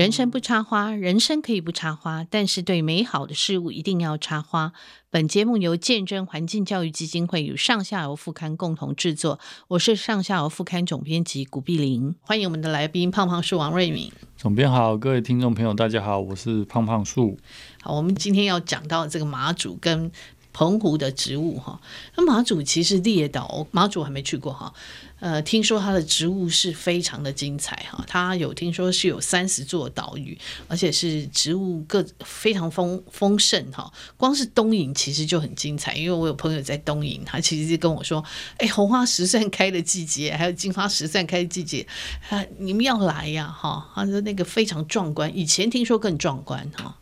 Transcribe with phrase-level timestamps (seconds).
[0.00, 4.72] 人生不插花，人生可以不插花，但是对美好的事物一定要插花。
[5.10, 9.38] 本节目由见证环境教育基金会与上下游副刊共同制作。
[9.68, 14.10] 我是上下游副刊总编辑古碧玲，欢迎我们的来宾胖胖树王瑞敏。
[14.38, 17.36] 总编好，各位听众朋友，大家好，我是胖胖树。
[17.82, 20.10] 好，我们今天要讲到这个马祖跟
[20.52, 21.80] 澎湖的植物哈。
[22.16, 24.72] 那马祖其实列岛，马祖还没去过哈。
[25.20, 33.92] 呃，听说它的植物是非常的精彩哈，它有听说是有三十座岛屿，而且是植物各非常丰丰盛哈。
[34.16, 38.24] 光是东引其实就很精彩，因为我有朋友在东引，他其实就跟我说，
[38.56, 41.86] 哎，红花石蒜开的季节，还有金花石蒜开的季节，
[42.30, 43.90] 啊，你们要来呀哈。
[43.94, 46.96] 他说那个非常壮观，以前听说更壮观哈。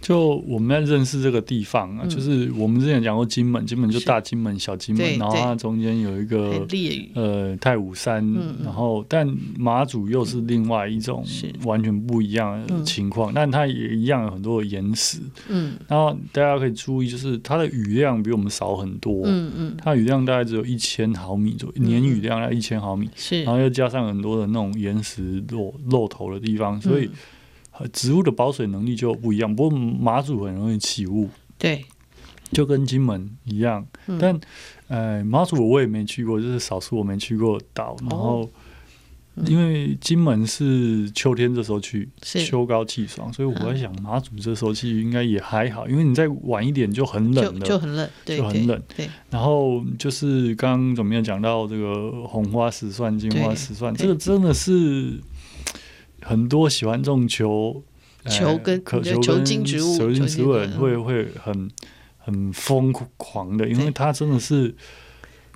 [0.00, 6.64] 就我们在认识这个地方啊，嗯、就是我们之前讲过金门，金门就大金门、小金门，然后它中间有一个
[7.14, 8.24] 呃太武山，
[8.62, 11.24] 然后但马祖又是另外一种
[11.64, 15.18] 完全不一样的情况，嗯、但它也一样有很多的岩石，
[15.48, 27.10] 嗯，然后大家可以注意，就是它的雨量比我们少很多，嗯嗯，它雨量大概只有一千毫米左右，嗯、年雨量要一千毫米，是，然后又加上很多的那种岩石露露头的地方，所以。
[27.80, 31.84] 嗯植物的保水能力就不一样，不过马祖很容易起雾，对，
[32.50, 33.86] 就跟金门一样。
[34.08, 34.40] 嗯、但
[34.88, 37.96] 呃，马祖我也没去过，就是少数我没去过岛。
[38.00, 38.48] 然后，哦
[39.36, 45.86] 嗯、因为金门是秋天这时候去，秋高气爽，所以我在想马祖这时候去应该也还好。
[45.88, 48.82] 因为你再晚一点就很冷了，就，就很冷，对就很冷。
[48.96, 55.20] 对，对然后就是刚刚怎么样讲到这个红花石蒜、金花石蒜，这个真的是。
[56.28, 57.82] 很多喜欢种球
[58.26, 61.70] 球跟可球球茎植物，球茎植物会会很
[62.18, 64.74] 很疯狂的，因为它真的是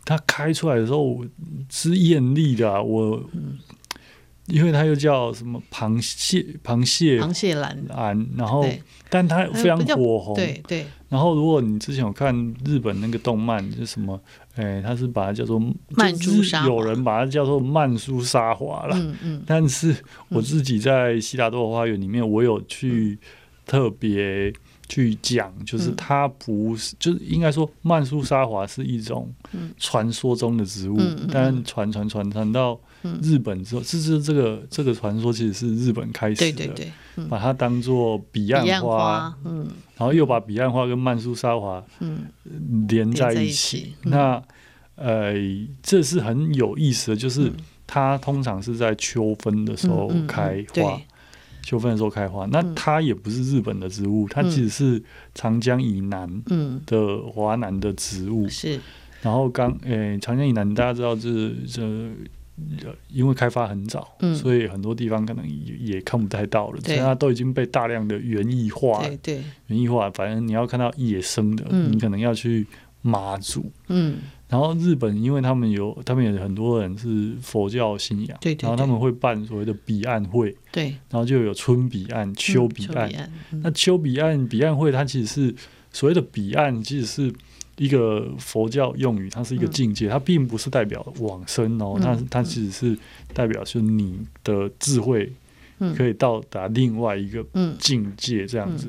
[0.04, 1.22] 它开出来的时候
[1.68, 2.80] 是艳丽的、啊。
[2.82, 3.22] 我
[4.46, 8.66] 因为它又叫什么螃蟹螃蟹螃蟹兰兰，然后
[9.08, 10.86] 但它非常火红，对对。
[11.08, 14.20] 然后如果你之前有看日本那个动漫，就什么。
[14.54, 15.58] 哎，他是把它叫做
[15.88, 18.94] 曼珠沙，有人把它叫做曼殊沙华了。
[18.98, 19.42] 嗯嗯。
[19.46, 19.96] 但是
[20.28, 23.18] 我自己在西达多花园里面，我有去
[23.64, 24.52] 特别
[24.88, 29.32] 去讲，就是它不是，就是应该说曼殊沙华是一种
[29.78, 30.98] 传说中的植物，
[31.32, 32.78] 但传传传传到
[33.22, 39.66] 日本之后，这是这个这个传说其实是日本开始的，对对对，把它当做彼岸花，嗯。
[39.96, 42.26] 然后又把彼岸花跟曼殊沙华嗯。
[42.88, 44.42] 连在一起，嗯、那
[44.96, 45.34] 呃，
[45.82, 47.52] 这是很有意思的，就是
[47.86, 51.00] 它通常是在秋分的时候开花，
[51.62, 52.46] 秋分的时候开花。
[52.46, 55.02] 那它也不是日本的植物，它其实是
[55.34, 56.42] 长江以南
[56.86, 58.48] 的华南的植物。
[58.48, 58.78] 是，
[59.22, 61.82] 然后刚诶，长江以南大家知道这这。
[63.08, 66.80] 因为开发很早，嗯、所以很多地方可能也也看不太到了。
[66.84, 70.10] 现在对都已经被大量的园艺化，对园艺化。
[70.10, 72.66] 反正你要看到野生的，嗯、你可能要去
[73.00, 73.70] 马祖。
[73.88, 74.18] 嗯，
[74.48, 83.10] 然后日本，因为他们有，他们有很多人是佛教信仰，对对对，然后他们会办所谓的彼岸会，对，然后就有春彼岸、秋彼岸。
[83.62, 85.54] 那秋彼岸、彼岸会，它其实是
[85.90, 87.32] 所谓的彼岸，其实是。
[87.76, 92.98] 一个佛教用语，它是一个境界，它并不是代表往生哦，它它其实是
[93.32, 95.32] 代表是你的智慧
[95.96, 97.44] 可以到达另外一个
[97.78, 98.88] 境界这样子。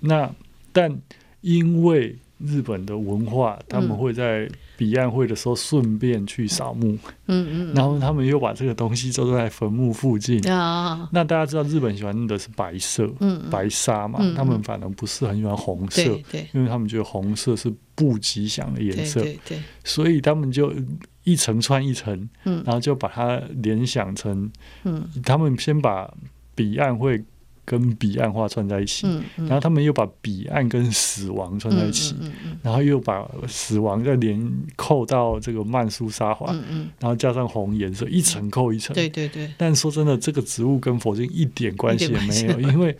[0.00, 0.28] 那
[0.72, 0.98] 但
[1.42, 10.40] 因为日本的文化，他们会在彼岸会的时候顺便去扫墓，嗯嗯，然后他们又把这个东西种在坟墓附近。
[10.42, 20.72] 那大家知道日本喜欢的是白色，嗯，白纱嘛，他们反而不是很喜欢红色，对，因为他们觉得红色是不吉祥的颜色，对对，所以他们就
[21.24, 24.50] 一层穿一层，然后就把它联想成，
[24.84, 26.12] 嗯，他们先把
[26.54, 27.22] 彼岸会。
[27.64, 32.14] 跟彼岸花串在一起，嗯嗯、然后他们又把彼岸跟死亡串在一起，
[32.62, 36.52] 然后又把死亡再连扣到这个曼殊沙华，
[36.98, 38.92] 然后加上红颜色，一层扣一层。
[38.94, 39.48] 对对对。
[39.56, 42.96] 但说真的，这个植物跟佛经一点关系也没有，因为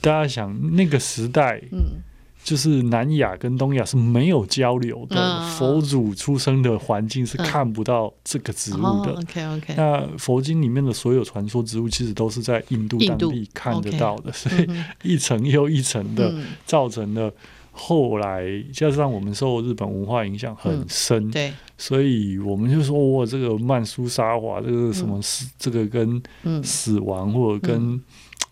[0.00, 2.02] 大家想那个时代，嗯
[2.46, 9.14] 就是南亚跟东亚是没有交流的，嗯、佛祖出生的环境是看不到这个植物的。
[9.14, 9.74] OK OK。
[9.76, 14.64] 那佛经里面的所有传说植物，其实都是在印度当地看得到的，所以
[15.02, 16.32] 一层又一层的，
[16.64, 17.32] 造成了
[17.72, 26.22] 后来加上我们受日本文化影响很深，嗯、对，所以我们就说，哇，这个曼殊沙华，这个什么死，嗯、这个跟
[26.62, 28.00] 死亡或者跟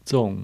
[0.04, 0.38] 这种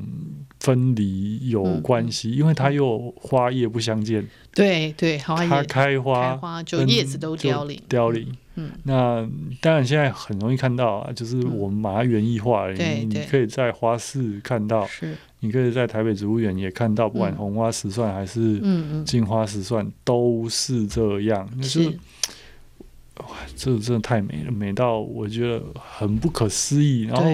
[0.59, 4.27] 分离有关系，嗯、因为它又花叶不相见。
[4.55, 7.81] 对对，它开花，开花就叶子都凋零。
[7.89, 8.27] 凋零。
[8.57, 9.29] 嗯，那
[9.61, 18.61] 当然现在很容易看到啊，就是我们把它园艺化了，嗯、你你可以在花市看到，是，你可以在台北植物园也看到，不管红花石蒜还是
[19.05, 21.49] 金花石蒜，都是这样。
[21.63, 21.87] 是，
[23.19, 27.03] 哇，这真的太美了，美到我觉得很不可思议。
[27.03, 27.25] 然后。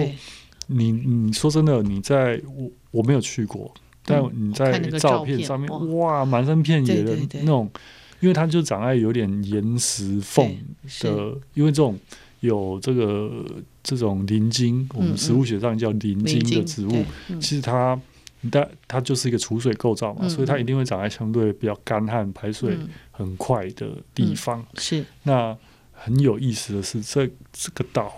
[0.67, 3.73] 你你说真的，你在我我没有去过，
[4.03, 7.69] 但你在照片上面，嗯、哇，满山遍野的那种，
[8.19, 10.45] 因为它就长在有点岩石缝
[11.01, 11.97] 的，因为这种
[12.41, 13.45] 有这个
[13.81, 17.05] 这种鳞茎，我们植物学上叫鳞茎的植物，
[17.39, 17.99] 其实它
[18.51, 22.77] 它它就是一个储水构造嘛，嗯、所以它一定会长在相对比较干旱、排水
[23.11, 24.59] 很快的地方。
[24.59, 25.57] 嗯、是，那
[25.93, 28.13] 很有意思的是，这这个岛。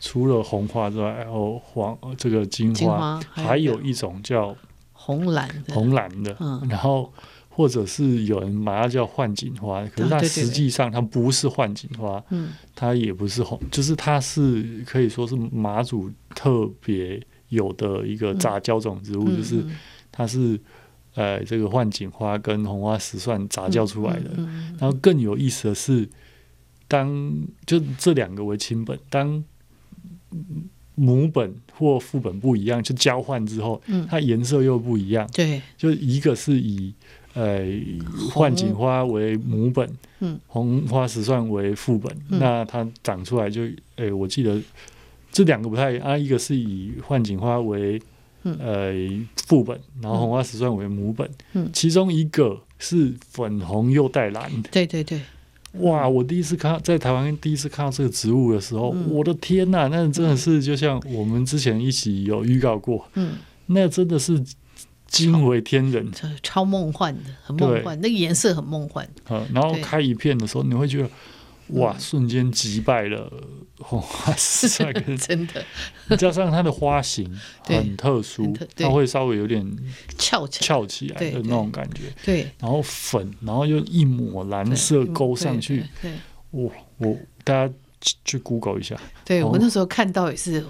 [0.00, 4.56] 除了红花之外，还有黄这个金花，还，有一种叫
[4.92, 7.12] 红蓝的，红蓝的，嗯、然后
[7.50, 17.20] 或者是有人把它叫幻景花，可是它实际上它不是幻景花，嗯、它也不是红，就是它是可以说是马祖特别
[17.50, 19.64] 有的一个杂交种植物，嗯、就是
[20.10, 20.58] 它是
[21.14, 24.30] 呃这个幻景花跟红花石蒜杂交出来的。
[24.78, 26.08] 然后更有意思的是，
[26.88, 27.30] 当
[27.66, 29.44] 就这两个为亲本，当
[30.94, 35.26] 母本或副本不一样，就交换之后，嗯、它颜色又不一样。
[35.32, 36.92] 对，就一个是以
[37.32, 37.64] 呃
[38.32, 39.88] 幻景花为母本，
[40.18, 43.62] 嗯、红花石蒜为副本，嗯、那它长出来就，
[43.96, 44.60] 哎、欸，我记得
[45.32, 48.00] 这两个不太一样啊，一个是以幻景花为
[48.42, 48.92] 呃
[49.46, 51.30] 副本，然后红花石蒜为母本，
[51.72, 54.50] 其中一个是粉红又带蓝。
[54.70, 55.20] 对对对。
[55.74, 56.08] 哇！
[56.08, 63.34] 我第一次看在台湾第一次看到这个植物的时候，嗯、我的天呐，那真的是就像我们之前一起有预告过，嗯，
[63.66, 64.42] 那真的是
[65.06, 66.10] 惊为天人，
[66.42, 69.08] 超，梦幻的，很梦幻，那个颜色很梦幻。
[69.28, 71.10] 嗯，然后开一片的时候，你会觉得。
[71.72, 71.96] 哇！
[71.98, 73.32] 瞬间击败了
[73.78, 76.16] 红花石蒜， 真的。
[76.16, 77.30] 加上它的花型
[77.64, 79.64] 很特殊，它会稍微有点
[80.18, 82.02] 翘起翘起来的那种感觉。
[82.24, 85.84] 对，然后粉，然后又一抹蓝色勾上去。
[86.02, 86.12] 对，
[86.50, 87.74] 我我大家
[88.24, 88.96] 去 Google 一下。
[89.24, 90.64] 对，我那时候看到也是。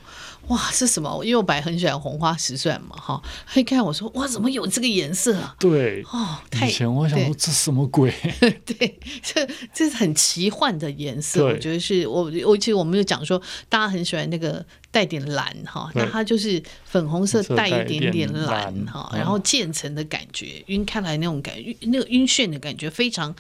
[0.49, 1.23] 哇，是什么？
[1.23, 3.23] 因为我本来很喜欢红花石蒜嘛，哈。
[3.55, 5.55] 一看我说，哇，怎么有这个颜色啊？
[5.61, 8.12] 对，哦，太以前我想说这什么鬼？
[8.67, 11.44] 对，这这是很奇幻的颜色。
[11.44, 23.32] 我觉得是我，我其实我们就讲说，大家很喜欢那个带点蓝哈，对那它就是粉红色带一点点蓝哈，然后渐层的感觉，晕开来那种感觉，那个晕眩的感觉非常。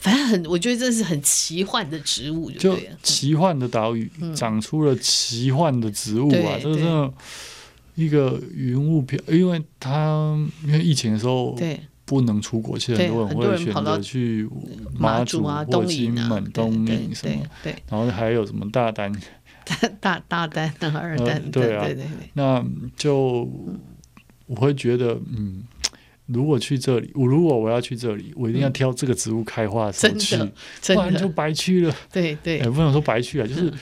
[0.00, 6.58] 反正很，我觉得这是很奇幻的植物就，就奇幻的岛屿、嗯、长出了奇幻的植物啊！
[6.62, 7.10] 这是
[7.96, 11.54] 一个云雾飘，因为它因为疫情的时候
[12.06, 14.48] 不能出国，其实很多人会选择去
[14.98, 19.12] 马祖啊、或金门、东引什么，对，然后还有什么大丹、
[20.00, 22.06] 大 大丹、二丹，对啊，对对对。
[22.32, 22.64] 那
[22.96, 23.46] 就
[24.46, 25.62] 我会觉得，嗯。
[26.32, 30.36] 如果去这里，我如果我要去这里，我一定要挑这个植物开花的时候去，
[30.94, 31.94] 不然就白去了。
[32.12, 33.72] 对 对，也不能说白去啊，就是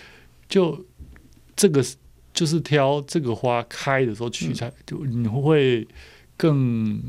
[0.49, 0.87] 就
[1.55, 1.85] 这个
[2.33, 5.87] 就是挑这个花开的时候去才，就你会
[6.37, 7.00] 更。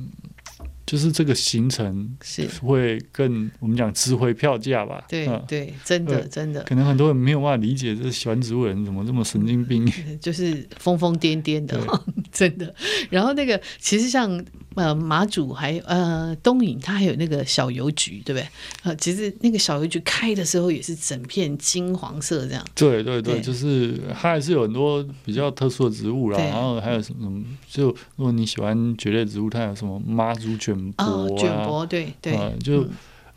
[0.90, 5.04] 就是这个行程是会更我们讲值回票价吧？
[5.08, 9.86] 对对，真的真的，可能很多人没有办法理解，这喜欢植物人怎么这么神经病？
[10.20, 11.80] 就是疯疯癫癫的，
[12.34, 12.74] 真的。
[13.12, 14.44] 然后那个其实像
[14.74, 18.48] 呃马祖还呃东引，它还有那个小邮局，对不对？
[18.82, 22.66] 呃，其实那个小邮局开的时候也是整片金黄色这样。
[22.74, 26.40] 对对对，就是它还是有很多比较特殊的植物啦。
[26.40, 27.44] 然后还有什么？
[27.70, 30.79] 就如果你喜欢蕨类植物，它有什么妈祖卷。
[30.98, 32.86] 哦，卷柏对对，就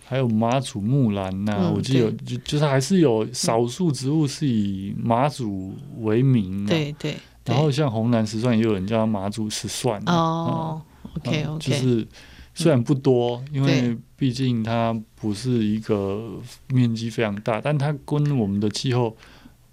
[0.05, 7.17] 还有马祖木兰呐，我记得有就就是还是有少数植物是以马祖为名，对对。
[7.45, 10.81] 然后像红蓝石蒜，也有人叫马祖石蒜哦。
[11.17, 12.07] OK OK，就是
[12.55, 19.17] 虽然不多，因为毕竟它不是一个面积非常大，但它跟我们的气候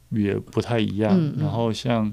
[0.10, 1.34] 也不太一样。
[1.38, 2.12] 然后像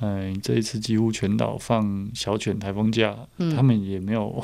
[0.00, 3.14] 嗯，这一次几乎全岛放小犬台风假，
[3.54, 4.42] 他们也没有。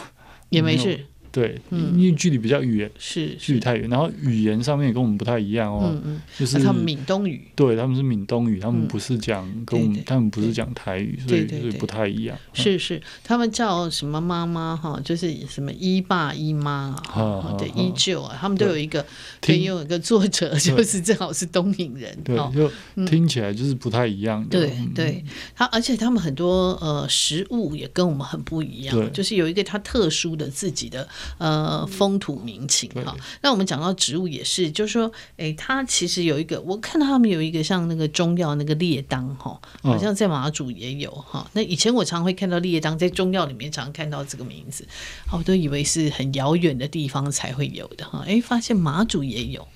[0.52, 6.20] 也没事，对，因为距离比较远，是距离太远，然后语言上面也跟我们不太一样哦，嗯嗯。
[6.38, 12.36] 就是他们闽东语，对，他们是闽东语，他们不是讲跟我们，他们不是讲台语，所以所以不太一样。
[12.52, 19.04] 是是，他们叫什么妈妈哈，就是什么姨爸姨妈啊，对，依旧啊，他们都有一个，
[19.40, 22.70] 对，有一个作者就是正好是东瀛人，对，就
[23.06, 24.44] 听起来就是不太一样。
[24.50, 25.24] 对对，
[25.56, 31.08] 他而且他们很多呃食物也跟我们很不一样，就是有一个他特殊的自己的
[31.38, 33.17] 呃风土民情哈。
[33.43, 41.49] 那我们讲到植物也是，就是说，哎，它其实有一个，我看到他们有一个像那个中药那个列当哈，好像在马祖也有哈。
[41.52, 44.87] 那以前我常会看到列当在中药里面常看到这个名字，
[45.33, 48.25] 我都以为是很遥远的地方才会有的哈。
[48.26, 49.67] 哎，发现马祖也有。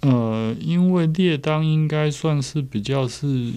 [0.00, 3.52] 呃，因为列当应该算是比较是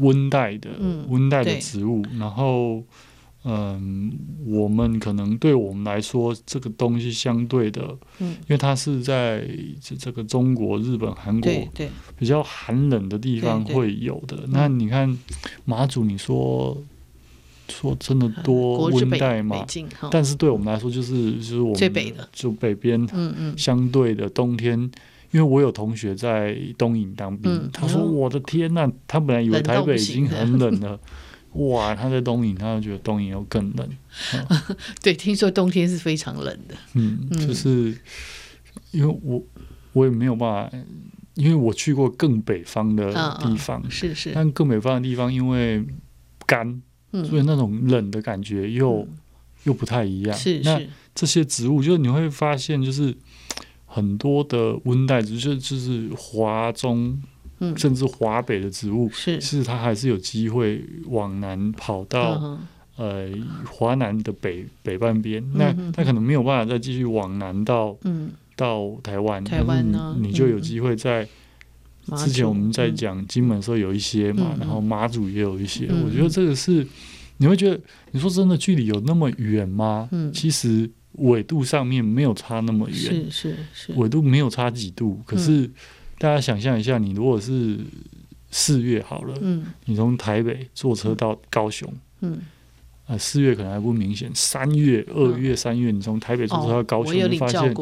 [0.00, 0.68] 温带的，
[1.06, 2.04] 温带的植物。
[2.18, 2.82] 然后，
[3.48, 4.12] 嗯，
[4.44, 9.48] 我们可能对我们来说，这个东西相对的，因为它是在
[9.80, 11.52] 这这个中国、日本、韩国
[12.18, 14.36] 比较寒冷的地方会有的。
[14.48, 15.16] 那你看
[15.64, 16.76] 马祖，你说
[17.68, 19.64] 说真的多温带嘛？
[20.10, 24.90] 但是对我们来说，就是就是我们最北的，就北边，嗯嗯，相对的冬天。
[25.32, 30.98] 因为我有同学在东引当兵，嗯、他说：“我的天呐，他本来以为台北已经很冷了，
[31.56, 31.94] 哇！
[31.94, 33.88] 他在东营，他就觉得东引又更冷。
[34.34, 34.46] 嗯
[35.02, 36.74] ”对，听说冬天是非常冷的。
[36.94, 37.96] 嗯，就是
[38.90, 39.42] 因为我
[39.92, 40.78] 我也没有办法，
[41.34, 45.84] 因为我去过更北方的地方，是是，但更北方的地方因为
[46.46, 46.82] 干，
[47.12, 49.18] 嗯、所以那种冷的感觉又、嗯、
[49.64, 50.36] 又不太一样。
[50.36, 50.80] 是是，那
[51.14, 53.14] 这些植物，就是你会发现，就是。
[53.88, 57.18] 很多的温带植物，就就是华中，
[57.76, 62.58] 甚至华北的植物，是，其实它还是有机会往南跑到
[62.96, 63.28] 呃
[63.70, 65.42] 华南的北北半边。
[65.54, 67.96] 那它可能没有办法再继续往南到
[68.54, 69.84] 到台湾，台湾
[70.20, 71.26] 你就有机会在
[72.16, 75.86] 之前我们在讲金门的时候有一些嘛，然后马祖也有一些。
[76.04, 76.86] 我觉得这个是
[77.38, 77.80] 你会觉得，
[78.12, 80.08] 你说真的距离有那么远吗？
[80.32, 80.90] 其实。
[81.18, 85.18] 纬度上面没有差那么远，是是是，纬度没有差几度。
[85.24, 85.66] 可是
[86.18, 87.78] 大家想象一下，你如果是
[88.50, 92.40] 四月好了，嗯，你从台北坐车到高雄，嗯，
[93.06, 97.74] 啊，四月可能还不明显，三月、二月、三月，你从台北坐车到高雄，你发现，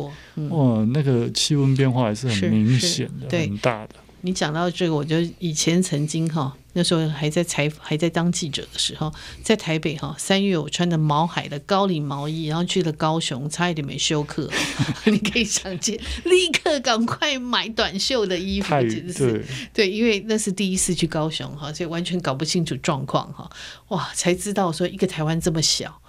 [0.50, 3.94] 哦，那个气温变化还是很明显的，很大的。
[4.24, 6.56] 你讲到这个，我就以前曾经哈。
[6.76, 9.12] 那时候还在采还在当记者的时候，
[9.44, 14.50] 在台北哈，三月我穿着毛海的高领毛衣，然后去了高雄，差一点没休克。
[15.06, 23.48] 你可以想见，立刻赶快买短袖的衣服，其实是对，因为那是第一次去高雄哈，所以完全搞不清楚状况哈。
[23.90, 26.00] 哇，才知道说一个台湾这么小，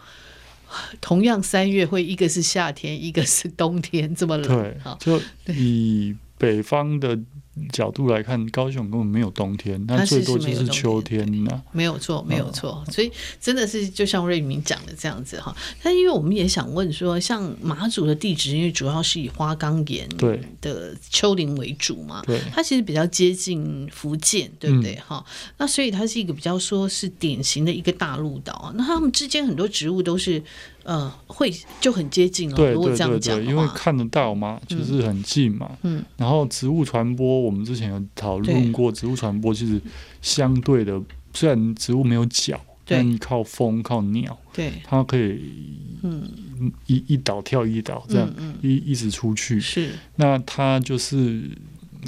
[0.99, 4.97] 同样三月会一个是夏天，一个是冬天这么冷哈。
[4.99, 7.19] 就以北方的。
[7.71, 11.61] 角度来看，高雄根本没有冬天，那最多就是秋天呐。
[11.71, 12.83] 没有错，没有错。
[12.91, 15.55] 所以真的是就像瑞明讲的这样子哈。
[15.81, 20.07] 但因为我们也想问说，像马祖的地质，因为主要是以花岗岩
[20.61, 25.25] 的丘陵为主嘛，对，它其实比较接近福建，对不对哈？
[25.57, 28.73] 那所以它是一个比较说是典型的一个大陆岛。
[28.75, 30.43] 那他们之间很多植物都是。
[30.85, 31.51] 呃，会
[31.81, 32.55] 就很接近哦。
[32.55, 35.71] 对对对对，因为看得到嘛，就是很近嘛。
[35.81, 36.03] 嗯。
[36.15, 39.81] 然后植物传播，我们之前有讨论过，植物传播其实
[40.21, 41.01] 相对的，
[41.33, 45.41] 虽然植物没有脚，但靠风靠鸟，对，它可以
[46.03, 46.21] 嗯
[46.85, 49.59] 一一倒跳一倒这样一一直出去。
[49.59, 49.89] 是。
[50.17, 51.49] 那它就是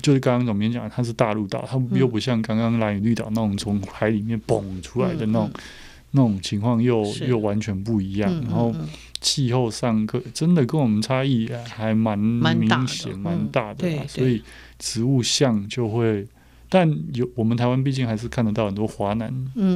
[0.04, 5.50] 就是刚刚总编讲，它是大陆岛，它又不像刚刚蓝屿绿岛那种从海里面蹦出来的那种。
[6.18, 8.74] 那种情况又又完全不一样，然后
[9.22, 14.42] 气候上跟真的跟我们差异还蛮明显、蛮大的，所以
[14.80, 16.28] 植物像就会，
[16.70, 19.32] 但有我们台湾毕竟还是看得到很多华南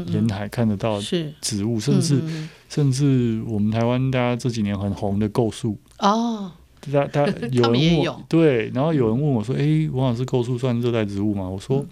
[0.08, 1.00] 沿海看得到
[1.42, 2.20] 植物，甚至
[2.68, 5.78] 甚至我们台湾大家这几年很红的构树。
[6.00, 6.52] 哦，
[6.92, 7.72] 大家 有。
[7.72, 11.86] 人问我，对，然后有人问我说：“哎，王老师，构树算热带植物吗？”我说：“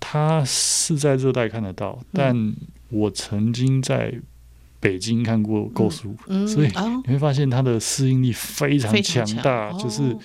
[0.00, 2.54] 它是在热带看得到，但。”
[2.88, 4.14] 我曾经在
[4.78, 6.68] 北京看过构树，嗯嗯、所以
[7.06, 9.72] 你会发现它的适应力非常强大。
[9.72, 10.16] 就是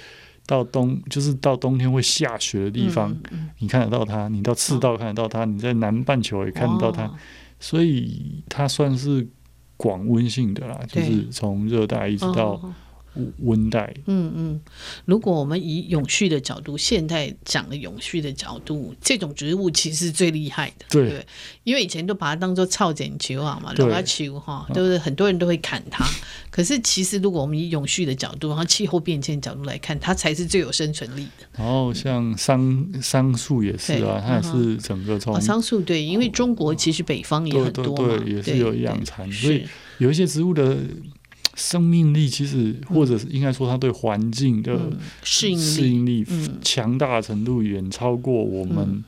[0.45, 7.05] 到冬，就是到冬天会下雪的地方，嗯、你看得到它；你到赤道看得到它；你在南半球也看得到它。
[7.05, 7.15] 哦、
[7.59, 9.27] 所以它算是
[9.77, 12.61] 广温性的啦，就是从热带一直到
[13.39, 13.93] 温带。
[14.05, 14.61] 嗯嗯，
[15.05, 20.85] 如果我们以永续的角度，现代讲的永续的角度，这种植物其实是最厉害的。
[20.89, 21.27] 对，对，
[21.63, 26.05] 因为以前都把它当做草剪球啊嘛，老阿球哈，都是很多人都会砍它。
[26.49, 31.47] 可是其实如果我们以永续的角度，然后气候变迁角度来看，它才是最有生存力的。
[31.57, 39.65] 然后像桑桑树也是啊，它也是整个从桑树对，因为中国其实北方也很多嘛，对，也是有养蚕，所以
[39.97, 40.77] 有一些植物的
[41.55, 44.79] 生命力，其实或者是应该说它对环境的
[45.23, 46.25] 适应适应力
[46.61, 49.03] 强大的程度远超过我们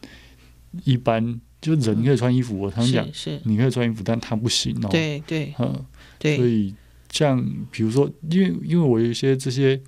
[0.83, 1.39] 一般。
[1.61, 3.07] 就人可以穿衣服，我常讲，
[3.45, 4.89] 你可以穿衣服，但他不行哦。
[4.91, 5.85] 对对，嗯，
[6.19, 6.73] 对，所以
[7.09, 9.81] 像比如说，因为因为我有一些这些。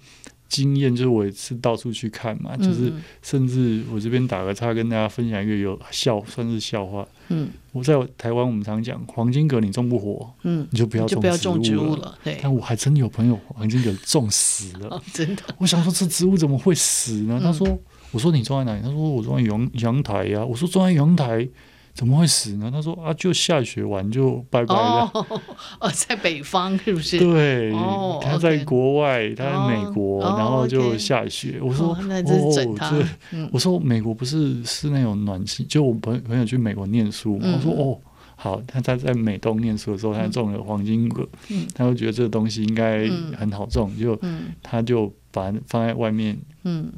[0.48, 7.06] 经验就是我也是到处去看嘛，嗯、就是甚至我这边打个岔，跟大家分享一个有笑，算是笑话。
[7.30, 11.38] 嗯，我在台湾，我们常讲黄金葛你种不活，嗯，你就不要种植物了。
[11.38, 12.38] 种植物了，对。
[12.42, 15.42] 但我还真有朋友黄金葛种死了，哦， 真的。
[15.58, 17.40] 我想说这植物怎么会死呢？
[17.44, 17.80] 他说：“嗯、
[18.12, 21.48] 我说你种在哪里？”他说：“我种在阳阳台呀。”我说：“种在阳台。”
[21.96, 22.70] 怎么会死呢？
[22.70, 25.10] 他说啊，就下雪完就拜拜了。
[25.14, 25.42] 哦，
[25.80, 27.18] 哦，在北方是不是？
[27.18, 31.58] 对，哦、他在国外他在美国，哦、然后就下雪。
[31.62, 32.90] 哦、我说，那这是整他。
[32.90, 37.48] 哦嗯、我说美国不是是那种暖气，就我朋朋友去美国念书嘛。
[37.54, 37.98] 我、嗯、说哦，
[38.36, 44.20] 好，他他在美东念书的时候，他种了黄金葛，嗯、他就觉得这个东西应该很好种，嗯、就
[44.62, 46.38] 他就把放在外面。
[46.66, 46.92] 嗯。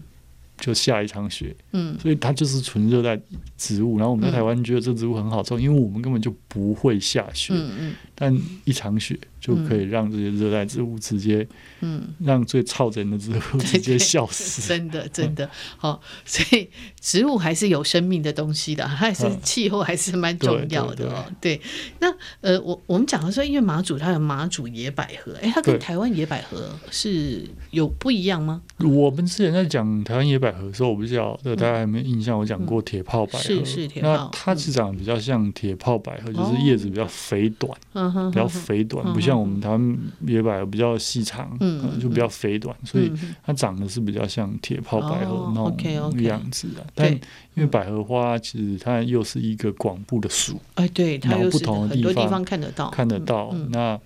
[0.60, 3.20] 就下一场雪，嗯，所以它就是纯热带
[3.56, 4.00] 植物。
[4.00, 11.48] 然后我们在台湾觉得这植物很好种，因为我们根本就不会下雪，嗯嗯，但一场雪就可以让这些热带植物直接，
[11.82, 14.68] 嗯，让最操人的植物 直接笑死。
[14.68, 16.68] 真的，真的，好，所以
[17.00, 21.24] 植物还是有生命的东西的，它还是气候还是蛮重要的哦。
[21.40, 21.62] 对，
[22.00, 28.64] 那呃，我我们讲的说，因为马祖它有马祖野百合，哎，它跟台湾野百合是有不一样吗？
[28.80, 31.38] 我们之前在讲台湾野百合百合的时候，我不知道，
[31.68, 32.40] 大家有没有印象？
[32.40, 34.02] 我讲过铁炮百合，是是铁。
[34.02, 37.78] 那它其实长得比较像铁炮百合，就是叶子比较肥短，
[38.32, 41.58] 比较肥短，不像我们台湾野百合比较细长，
[42.00, 43.12] 就比较肥短，所以
[43.46, 46.86] 它长得是比较像铁炮百合那种样子的。
[46.96, 47.20] 但因
[47.56, 53.54] 为百合花其实它又是一个广布的树，哎，对，然后不同的地方看得到，看得到。
[53.72, 54.00] 那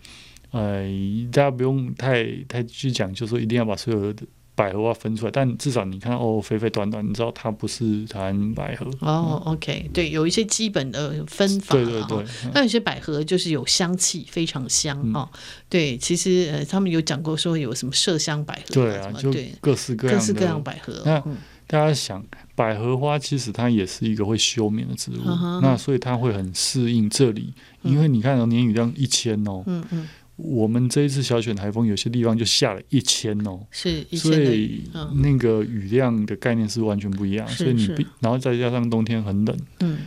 [0.50, 0.84] 呃，
[1.32, 4.26] 大家不用太太去讲，就说一定要把所有的。
[4.62, 9.42] 百合花分出来，但至少你看哦，肥肥短短，你知道它不是台湾百合哦。
[9.46, 11.74] OK，对，有一些基本的分法。
[11.74, 15.28] 对对对，那有些百合就是有香气，非常香哦。
[15.68, 21.02] 对，其实呃，他们有讲过说有什么麝香百合，对啊，就各式各样各式各样百合。
[21.06, 21.20] 那
[21.66, 25.24] 大家想，百合花其实它也是一个会休眠的植物，
[25.64, 30.08] 那所以它会很适应这里，因为你看到年雨量一千哦，嗯嗯。
[30.38, 34.84] 我们这一次小犬台风，有些地方就下了一千哦，是，所以
[35.22, 37.48] 那个雨量的概念是完全不一样。
[37.48, 40.00] 所以你必，然后再加上冬天很冷，嗯，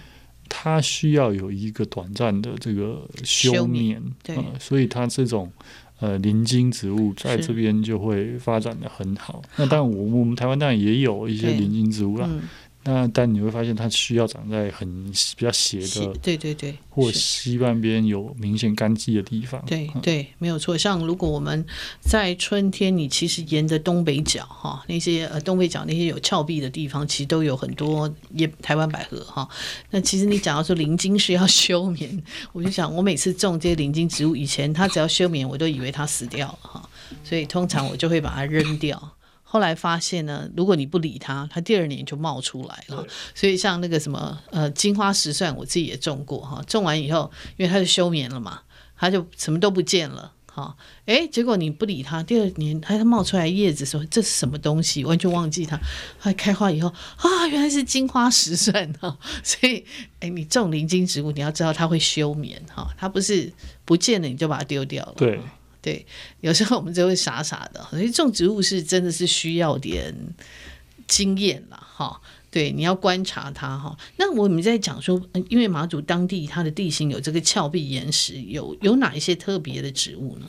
[0.49, 5.53] 它需要有一个短暂的这个休眠，对，所以它这种
[6.01, 9.41] 呃林荆植物在这边就会发展的很好。
[9.57, 12.29] 那当然，我我们台湾当然也有一些林荆植物啦。
[12.85, 19.63] 那但你会发现，它需要长在很比较斜的，对对对，或西半边有明显干季的地方。
[19.67, 20.77] 对对，没有错。
[20.77, 21.65] 像如果我们
[22.01, 29.49] 在春天，你其实沿着东北角哈，那些呃东北角那些有峭壁的地方，其实都有很多也台湾百合哈。
[29.91, 36.89] 那其实你讲到说林荆是要休眠，我就想我每次种这些林荆植物，以前它只要休眠，我都以为它死掉了哈，
[37.25, 39.17] 所以通常我就会把它扔掉。
[39.55, 43.07] 后来发现呢，如果你不理它，它第二年就冒出来了。
[43.37, 46.61] 所以像那个什么呃金花石蒜，我自己也种过哈。
[46.67, 48.63] 种完以后，因为它是休眠了嘛，
[48.99, 50.77] 它就什么都不见了哈。
[51.07, 55.79] 哎，结果你不理它，第二年它冒出来叶子说，说这是什么东西，完全忘记它。
[56.19, 59.17] 它开花以后啊，原来是金花石蒜哈。
[59.45, 59.85] 所以
[60.19, 63.53] 哎，你种灵金植物，你要知道它会休眠哈，它不是
[63.85, 65.15] 不见了你就把它丢掉了。
[65.17, 65.39] 对。
[65.85, 66.07] 对，
[66.41, 70.15] 有时候我们就会傻傻的， 所以种植物是真的是需要点
[71.07, 72.19] 经验了哈。
[72.51, 73.95] 对，你要观察它哈。
[74.17, 75.21] 那我们在讲说，
[75.51, 80.47] 因为马祖当地它的地形有这个峭壁岩石，有有哪一些特别的植物呢？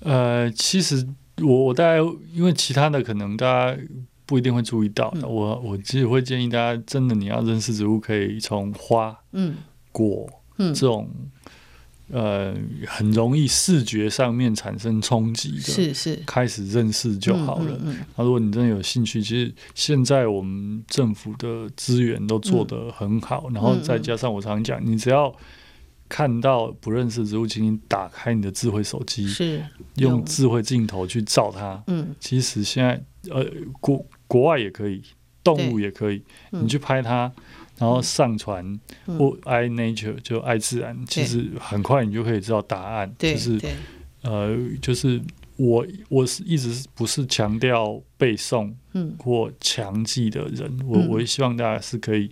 [0.00, 1.06] 呃，其实
[1.40, 1.96] 我我大概
[2.34, 3.80] 因为其他的可能大家
[4.26, 9.56] 不一定会注意到，嗯、我我其实会建议大家，真的你要认识植物，可以从花、嗯、
[9.90, 11.08] 果、嗯这种。
[12.12, 12.54] 呃，
[12.86, 17.64] 很容易视觉上面产生冲击的，是是，开始认识就好了。
[17.66, 17.96] 那、嗯嗯。
[18.16, 25.34] 嗯、如果你真的有兴趣，其实现在我们政府的资源都做得很好，嗯、然后再加上我常讲，你只要
[26.06, 29.64] 看到不认识的植物，请你打开你的智慧手机，是
[29.96, 31.82] 用智慧镜头去照它。
[31.86, 33.44] 嗯，其实现在呃，
[33.80, 35.02] 国国外也可以，
[35.42, 37.32] 动物也可以，你去拍它，
[37.78, 43.14] 然后上传或 iNature 就爱自然，其实很快你就可以知道答案。
[43.18, 43.60] 就是
[44.22, 45.20] 呃，就是
[45.56, 48.72] 我我是一直不是强调背诵
[49.18, 52.30] 或强记的人，我我也希望大家是可以。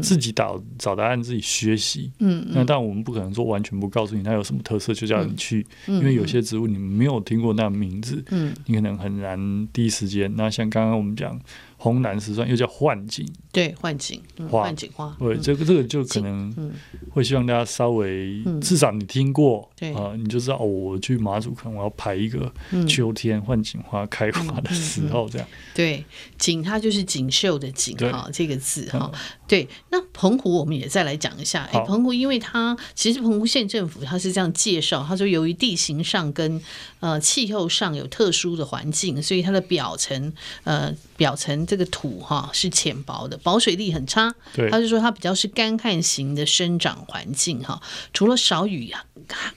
[0.00, 2.12] 自己找找答案，自己学习。
[2.20, 5.66] 嗯，那但我们不可能说完全不告诉你它有什么特色，就叫你去。
[5.88, 10.32] 嗯，因为有些植物你没有听过那名字，嗯，你可能很难第一时间。
[10.36, 11.36] 那像刚刚我们讲。
[11.82, 16.72] 红蓝石蒜又叫幻景，对，幻景花，幻景花，对，这个这个就可能
[17.10, 22.52] 会希望大家稍微，至少你听过，啊，你就知道哦，我去马祖可能我要排一个
[22.88, 25.48] 秋天幻景花开花的时候，这样。
[25.74, 26.04] 对，
[26.38, 29.10] 景它就是锦绣的锦哈，这个字哈。
[29.48, 36.62] 对，那澎湖我们也再来讲一下，哎，澎湖因为它其实澎湖县政府它是这样介绍，他说由于地形上跟
[37.00, 41.66] 呃气候上有特殊的环境，所以它的表层呃表层。
[41.72, 44.34] 这个土哈是浅薄的，保水力很差。
[44.52, 47.80] 对，他就说它比较是干旱型的生长环境哈，
[48.12, 48.92] 除了少雨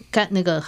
[0.10, 0.63] 干那个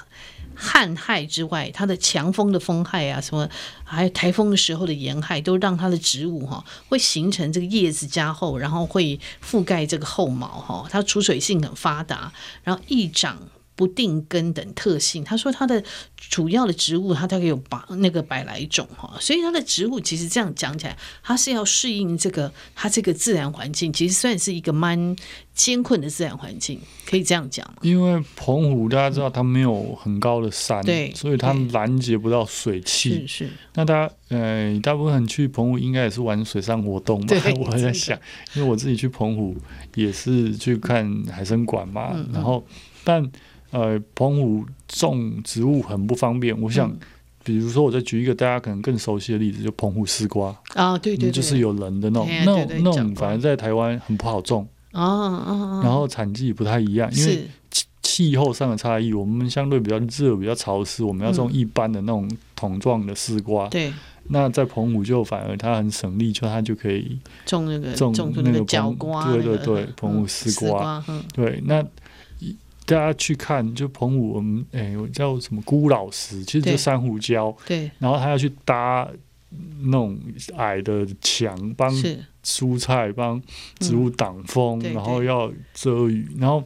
[0.53, 3.47] 旱害之外，它的强风的风害啊，什么
[3.86, 12.33] 还有台风的时候的盐害，都让它的植物哈会形成这个叶子加厚，然后会覆盖这个后毛哈，它储水性很发达，
[12.65, 13.39] 然后易长。
[13.77, 15.81] 不定根等特性，他说它的
[16.17, 25.15] 主要的植物，它大概有百那个百来种哈，所以它的植物其实这样讲起来，它是要适应这个它这个自然环境，其实算是一个蛮
[25.53, 27.71] 艰困的自然环境，可以这样讲。
[27.81, 33.11] 因为澎湖大家知道它没有很高的山，对，所以它拦截不到水汽。
[33.11, 33.49] 是是。
[33.75, 37.35] 那大家呃，大部分去澎湖应该也是玩水上活动吧？
[37.61, 38.19] 我在想，
[38.55, 39.55] 因为我自己去澎湖
[39.93, 42.65] 也是去看海参馆嘛，嗯嗯然后
[43.03, 43.31] 但。
[43.71, 46.60] 呃，澎湖种植物很不方便。
[46.62, 46.89] 我想，
[47.43, 50.56] 比如说，我再举一个大家可能更熟悉的例子，就澎湖丝瓜。
[50.73, 54.67] 啊，对对，就是有人的那种，那种那种，反正在台湾很不好种。
[54.93, 63.67] 啊，然后产季不太一样，因为气气候上的差异，我们相对比较热、比较潮湿，我们要种一般的那种桶状的丝瓜。
[63.67, 63.93] 对，
[64.30, 71.03] 那在澎湖就反而它很省力，就它就可以种那个种那个角瓜，对对对，澎湖丝瓜，
[71.34, 71.86] 对那。
[72.88, 77.54] 大家去看，就澎湖我们哎，叫什么孤老石，其实就珊瑚礁。
[77.65, 77.91] 对。
[78.00, 79.06] 然后他要去搭
[79.82, 80.17] 那种
[80.56, 81.93] 矮的墙，帮
[82.45, 83.41] 蔬菜、帮
[83.80, 86.26] 植物挡风，然后要遮雨。
[86.39, 86.63] 然后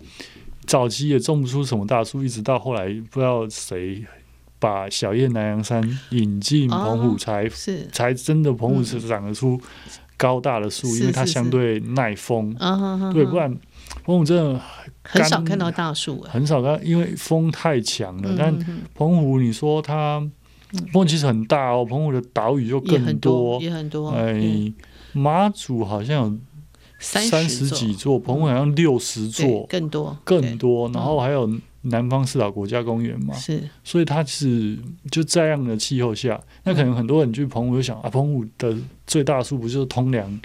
[0.68, 4.06] 早期也种不出什么大树，一直到后来不知道谁
[4.60, 5.82] 把小叶南洋杉
[6.12, 7.50] 引进澎湖，才
[7.92, 9.60] 才真的澎湖是长得出
[10.18, 12.56] 高大的树，因为它相对耐风。
[13.12, 13.52] 对，不然
[14.04, 14.62] 澎湖真的。
[15.04, 18.36] 很少看到大树，很少看，因为风太强了。
[18.38, 18.56] 但
[18.94, 20.20] 澎湖，你说它，
[20.94, 21.84] 澎湖其实很大哦。
[21.84, 24.12] 澎湖的岛屿就更多，也很多。
[24.12, 24.72] 哎，
[25.14, 26.38] 马祖好像有
[27.00, 30.88] 三十几座，澎湖好像六十座，更多，更多。
[30.90, 31.50] 然后还有
[31.82, 33.60] 南方四岛国家公园嘛，是。
[33.84, 34.78] 所以它是
[35.10, 40.40] 就这样的气候下，那可能很多人去澎湖就想啊，澎湖的最大树不就是通梁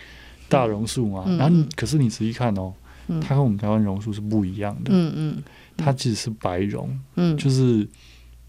[0.48, 1.24] 大榕树嘛？
[1.38, 2.72] 然后可是你仔细看哦。
[3.20, 5.42] 它跟我们台湾榕树是不一样的，嗯嗯，
[5.76, 7.86] 它其实是白榕，嗯，就是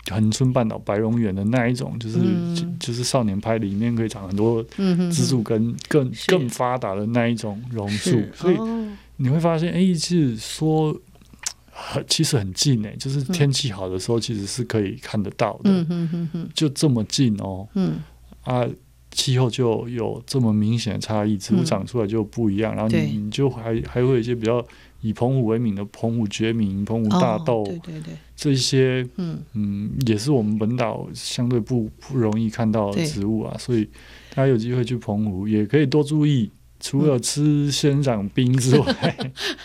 [0.10, 2.20] 恒春半岛白榕园的那一种，就是
[2.80, 4.64] 就是少年派里面可以长很多
[5.12, 8.58] 支柱根更更发达的那一种榕树，所以
[9.18, 10.96] 你会发现，哎，是说
[11.72, 15.86] 很其实很近哎，就是天气好的时候其实是可以看得到的，
[16.54, 18.00] 就这么近哦，嗯。
[18.44, 18.68] 啊。
[19.18, 24.64] 气候就有这么明显的差异，植物长出来就不一样，嗯、然后你你就还还会有一些比较
[25.02, 29.40] 以澎湖为名的澎湖决明、澎湖大豆，哦、对对对，这些嗯。
[29.54, 33.84] 嗯也是我们本岛相对不不容易看到的植物啊，所以
[34.30, 39.18] 大家有机会去澎湖也可以多注意，除了吃仙人掌冰之外，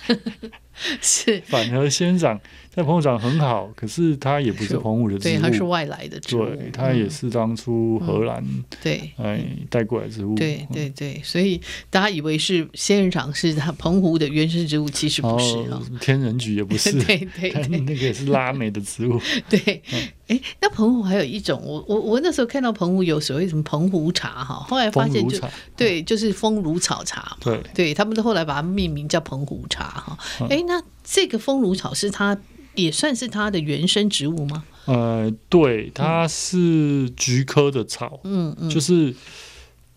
[0.08, 0.18] 嗯、
[1.02, 1.42] 是。
[1.46, 2.40] 反而仙人
[2.72, 2.76] 掌。
[2.76, 6.46] 在澎湖长很好，可是它也不是澎湖的植物，对，它是外来的植物。
[6.46, 8.44] 对，它也是当初荷兰
[8.82, 10.34] 对哎带过来植物。
[10.34, 15.80] 对对对，所以大家以为是仙人掌是它澎湖的原生植物，其实不是啊。
[16.00, 19.20] 天人菊也不是， 对对对，那个也是拉美的植物。
[19.50, 19.82] 对，
[20.28, 25.38] 哎，那澎湖还有一种，我我我那时候看到澎湖有所谓什么澎湖茶哈，后来发现就
[25.76, 27.36] 对，就是风炉草茶。
[27.40, 30.18] 对，对他们都后来把它命名叫澎湖茶哈。
[30.48, 32.38] 哎，那这个风炉草是它。
[32.74, 34.64] 也算是它的原生植物吗？
[34.86, 39.14] 呃，对，它是菊科的草，嗯嗯，就是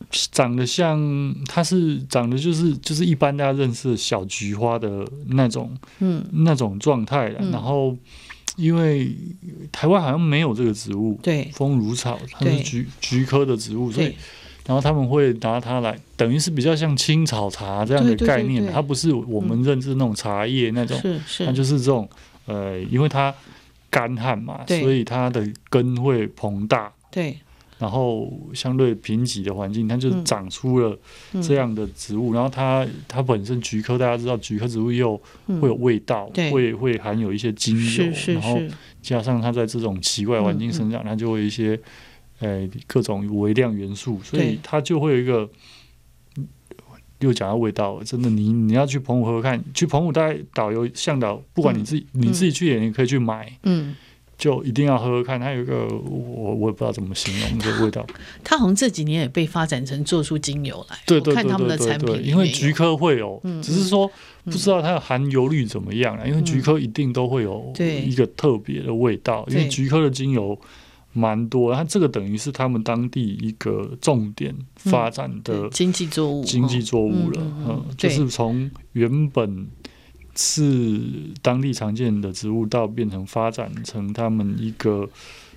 [0.09, 7.95] 长得像，它是长得就是就是一般大家认识的小菊花的那种，嗯，那种状态、嗯、然后，
[8.57, 9.15] 因为
[9.71, 14.13] 台湾好像没有这个植物，对，风如草，它是菊菊科的植物，所以，
[14.65, 22.10] 然后他们会拿它来，等于是比较像青草茶这样的概念，它不是我们认知那种茶叶那种，是是，它就是这种，
[22.45, 23.34] 呃，因为它
[23.89, 27.38] 干旱嘛，所以它的根会膨大，对。
[27.78, 30.97] 然后相对贫瘠的环境，它就长出了
[31.43, 32.32] 这样的植物。
[32.32, 32.32] 嗯。
[32.32, 35.17] 嗯、然后它它本身菊科，大家知道菊科植物又
[35.60, 38.58] 会有味道，嗯、会会含有一些精油，是是是，然后
[39.01, 41.78] 加上它在这种奇怪环境生长，它就会一些
[42.39, 45.49] 呃各种微量元素，所以它就会有一个。
[47.19, 53.51] 又讲到味道，真的，你你要去澎湖喝喝看，去澎湖带导游向导，不管你自己、嗯、你自己去也你可以去买。
[53.63, 53.95] 嗯。
[54.37, 58.05] 就一定要喝喝看，它有一个我我也不知道怎么形容这个味道。
[58.43, 64.11] 它好像这几年也被发展成做出精油来，对对对对对，看他们的产品，因为菊科会有，嗯、只是说
[64.43, 66.23] 不知道它的含油率怎么样啊。
[66.25, 70.59] 嗯、因为菊科一定都会有一个特别的味道，因为菊科的精油
[71.15, 79.67] 蛮多，它这个等于是他们当地一个重点发展的经济作物，经济作物了，嗯，就是从原本。
[80.38, 80.99] 是
[81.41, 85.10] 当地常见的植物，到变成发展成他们一个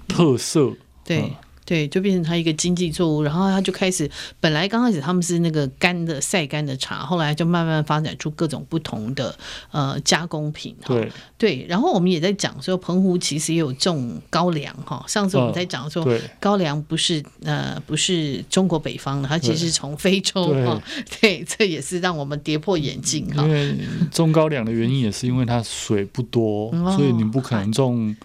[0.07, 0.73] 特色，
[1.05, 1.33] 对。
[1.69, 9.39] 嗯对，就变成它一个经济作物，然后它就开始，本来刚开始他们是那个干的晒干的茶，后来就慢慢发展出各种不同的
[9.71, 10.75] 呃加工品。
[10.87, 15.05] 对对，然后我们也在讲说，澎湖其实也有种高粱哈。
[15.07, 20.83] 上次我们在讲说，呃、高粱不是呃不是中国北方的，它其实是从非洲哈。
[21.21, 23.43] 对，这也是让我们跌破眼镜哈。
[23.43, 23.77] 因为
[24.11, 28.17] 种高粱的原因也是因为它水不多，哦、所以你不可能种。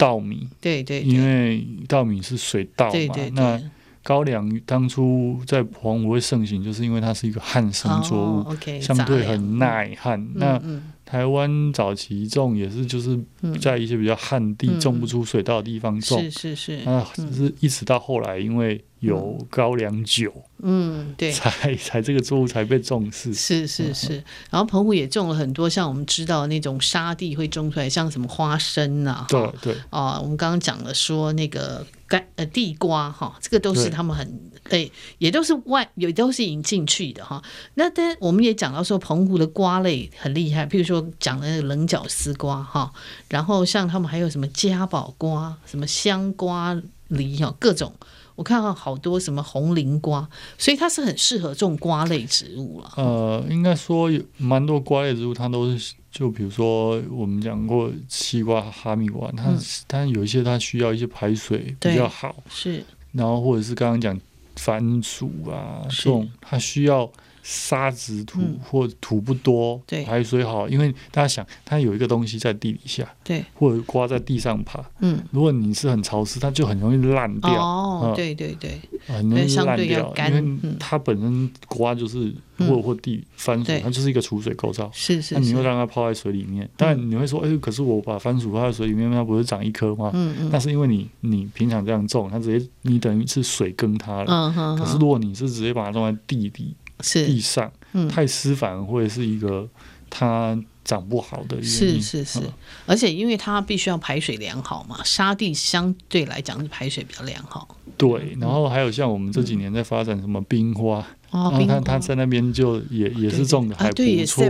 [0.00, 2.92] 稻米，对对，因为稻米是水稻嘛。
[2.92, 3.60] 对对对，那
[4.02, 10.18] 高粱当初在澎湖会盛行，就是因为它是一个旱生作物，哦 okay, 相对很耐旱。
[10.18, 13.18] 嗯、那、嗯台湾早期种也是，就是
[13.60, 16.22] 在一些比较旱地、种不出水稻的地方种。
[16.22, 16.80] 是是是。
[16.84, 20.32] 那只是一直到后来，因为有高粱酒，
[20.62, 23.34] 嗯，对，才 才这个作物才被重视。
[23.34, 24.22] 是是是。
[24.50, 29.74] 然后澎湖也种了很多，像我们知道那种沙地会种出来，像什么花生呐，对对。
[29.90, 31.84] 啊，我们刚刚讲了说那个。
[32.10, 37.40] 干呃地瓜哈，这个都是他们很哎也都是外也都是引进去的哈。
[37.74, 42.92] 那但我们也讲到说，澎湖的瓜类很厉害，譬如说讲的那个棱角丝瓜哈，
[43.28, 47.94] 然后像他们还有什么嘉宝瓜、什么香瓜梨哈，各种
[48.40, 50.26] 我看到好多什么红菱瓜，
[50.56, 52.90] 所以它是很适合种瓜类植物了。
[52.96, 55.92] 呃，应该说有蛮多瓜类植物，它都是。
[56.10, 59.52] 就比如说，我们讲过西瓜、哈密瓜，它
[59.86, 62.82] 它有一些它需要一些排水比较好，是。
[63.12, 64.18] 然后或者是刚刚讲
[64.56, 67.08] 番薯啊这种，它需要。
[67.42, 90.10] 沙子土或土不多，对，排水好，因为大家想，它有一个东西在地底下，对，或者瓜在地上爬，嗯，如果你是很潮湿，它就很容易烂掉，哦，对对对，很容易烂掉，因为它本身瓜就是或或地番薯，它就是一个储水构造，是是，那你会让它泡在水里面，但你会说，哎，可是我把番薯泡在水里面，它不是长一颗吗？
[90.12, 96.74] 嗯嗯，那是因为你你平常这样种，它直接你等于是水耕它了，可是如果你是直接把它种在地底。
[97.02, 97.26] 是。
[97.26, 99.68] 地上，嗯，太湿反而会是一个
[100.08, 101.70] 它长不好的原因。
[101.70, 102.52] 是是是，嗯、
[102.86, 107.76] 而且因为它必须要排水良好嘛，沙地相对来讲是排水比较良好。
[107.96, 114.44] 对，然后还有像我们这几年在发展什么冰花，嗯、然后它它在那边就也也是种的还不错，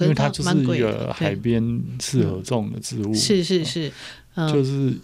[0.00, 3.14] 因为它就是一个海边适合种的植物。
[3.14, 3.92] 是是是，
[4.34, 4.94] 嗯、就是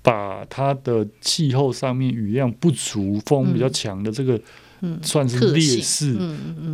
[0.00, 4.40] 把它的气候上面雨量不足、风比较强的这个。
[5.02, 6.16] 算是劣势，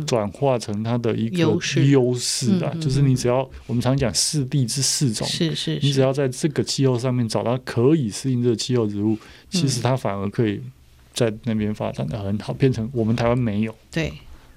[0.05, 1.59] 转化成它的一个优
[2.13, 2.51] 势。
[2.63, 9.17] 啊，就是你只要我们常讲四地之四种，是是，你只要在这个气候上面找到可以适应这个气候植物，
[9.49, 10.61] 其实它反而可以
[11.13, 14.13] 在那边发展的很好，变成我们台湾没有，对，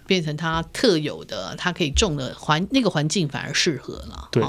[0.07, 4.43] 变成它特有的，它可以种的环那个环境反而适合了，对。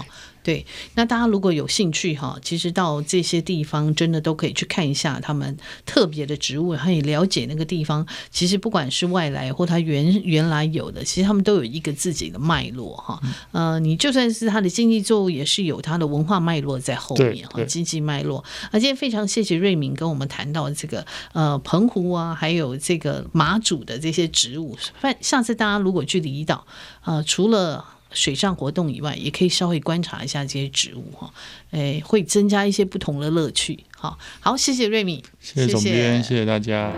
[0.45, 8.05] 对，那大家如果有兴趣哈，其实到这些地方真的都可以去看一下他们特别的植物，然后也了解那个地方。
[8.29, 13.19] 其实不管是外来或它原原来有的，其实他们都有一个自己的脉络哈。
[13.53, 18.45] 呃，你就算是它的经济作物，也是有它的文化脉络在后面哈，经济脉络。
[18.69, 21.03] 而今天非常谢谢瑞敏跟我们谈到这个
[21.33, 24.77] 呃澎湖啊，还有这个马祖的这些植物。
[25.21, 26.67] 下次大家如果去离岛，
[27.03, 27.83] 呃，除了
[28.15, 31.31] 水上活动以外，也可以稍微观察一下这些植物哈，
[31.71, 33.83] 诶、哎，会增加一些不同的乐趣。
[33.95, 36.91] 好，好，谢谢瑞米，谢谢总编，谢谢大家。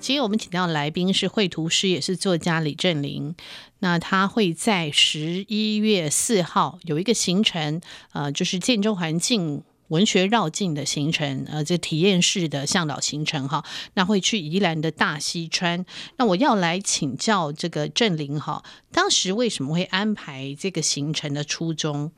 [0.00, 3.34] 今天我们请到的来宾是绘图师，也是作家李振林。
[3.80, 13.64] 那他会在十一月四号有一个行程，呃，就是建筑环境文学绕境的行程，呃，这体验式的向导行程哈。
[13.94, 15.84] 那会去宜兰的大溪川。
[16.16, 22.10] 那我要来请教这个郑林哈，当时为什么会安排这个行程的初衷？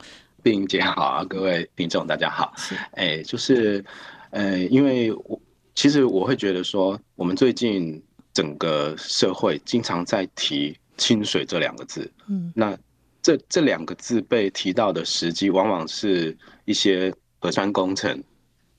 [0.43, 2.53] 碧玲姐好啊，各位听众大家好。
[2.93, 3.83] 哎，就是，
[4.31, 5.39] 呃，因为我
[5.75, 8.01] 其实我会觉得说，我们最近
[8.33, 12.77] 整个社会经常在提清水这两个字，嗯，那
[13.21, 18.23] 这这两个字被提到的时机，往往是一些河川工程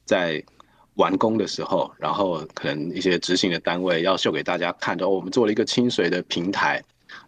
[0.04, 0.42] 在
[0.94, 6.80] 完工的时候，然后可能一些执行的单位要秀给大家看，哦，我们做了一个清水的平台。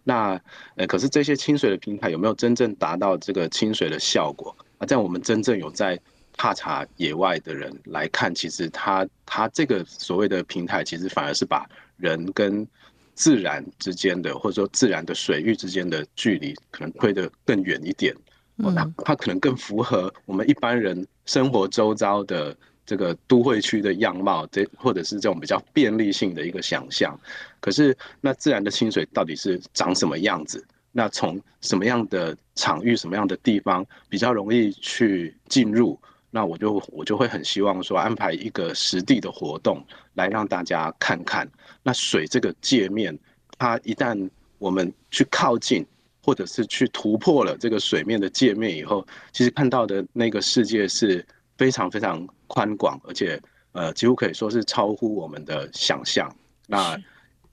[0.03, 0.39] 那
[0.75, 4.55] 呃，可是这些清水的平台有没有真正达到这个清水的效果？
[4.77, 5.99] 啊，在我们真正有在
[6.37, 11.67] 踏查野外的人来看，其实它它这个所谓的平台，其实反而是把
[11.97, 12.65] 人跟
[13.13, 18.15] 自然之间的，或者说自然的水域之间的距离，可能推得更远一点。
[18.57, 22.55] 哦，那它可能更符合我们一般人生活周遭的。
[22.87, 27.19] 这个都会区的样貌，这或者是这种比较便利性的一个想象。
[27.59, 30.63] 可是，那自然的清水到底是长什么样子？
[30.91, 35.99] 那从什么样的场域、什么样的地方比较容易去进入？
[36.29, 39.83] 那我就我就会很希望说，安排一个实地的活动，
[40.13, 41.49] 来让大家看看
[41.81, 43.17] 那水这个界面。
[43.57, 45.83] 它一旦我们去靠近，
[46.25, 51.23] 或者是去突破了这个水面的界面以后，其实看到的那个世界是
[51.57, 52.27] 非常非常。
[52.47, 56.31] 宽广，而且呃，几乎可以说是超乎我们的想象。
[56.67, 56.95] 那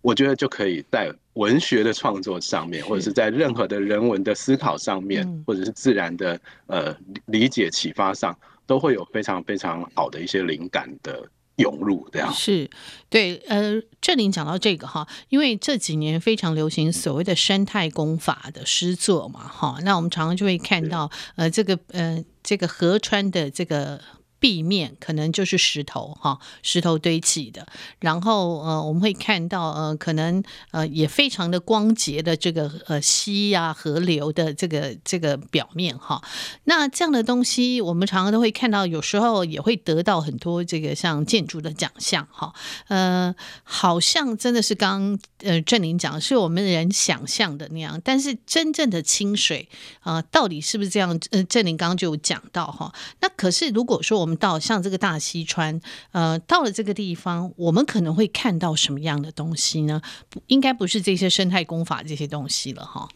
[0.03, 11.27] 我觉得就可以在文学的创作上面，或者是在任何的人文的思考上面，或者是自然的呃理解启发上，都会有非常非常好的一些灵感的
[11.63, 12.07] 涌入。
[12.13, 12.69] 这样是
[13.09, 13.37] 对。
[13.49, 23.99] 呃，这里讲到这个哈，因为这几年非常流行所谓的生态功法的诗作嘛，哈，那我们常常就会看到呃，这个呃，这个河川的这个。
[24.43, 27.65] 壁面可能就是石头哈，石头堆砌的。
[28.01, 36.21] 然后呃，我们会看到呃，可能呃也非常的光洁的这个呃溪呀、河流的这个这个表面哈。
[36.65, 42.53] 那这样的东西，我们常常都会看到，有时候也会得到很多这个像建筑的奖项哈。
[42.89, 48.01] 呃，好像真的是刚呃郑林讲，是我们人想象的那样。
[48.03, 49.69] 但是真正的清水
[50.01, 51.17] 啊、到底是不是这样？
[51.31, 52.93] 呃，郑林刚刚就有讲到哈。
[53.21, 55.81] 那可是如果说我们到像这个大西川，
[56.13, 60.01] 呃，到了这个地方，我们可能会看到什么样的东西呢？
[60.29, 63.09] 不，应该不是这些生态工法这些东西了哈。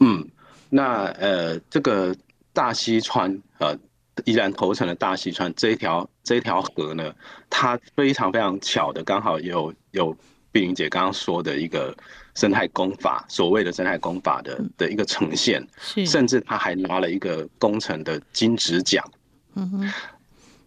[0.00, 0.28] 嗯，
[0.70, 2.14] 那呃，这个
[2.52, 3.76] 大西川，呃，
[4.24, 7.14] 依然投成了大西川这一条这一条河呢，
[7.50, 10.16] 它非常非常巧的，刚好有有
[10.52, 11.96] 碧玲姐刚刚说的一个
[12.34, 19.04] 生态工法，所谓的生态工法的的一个呈现，是甚至他还拿了一个工程的金质奖。
[19.54, 19.92] 嗯哼，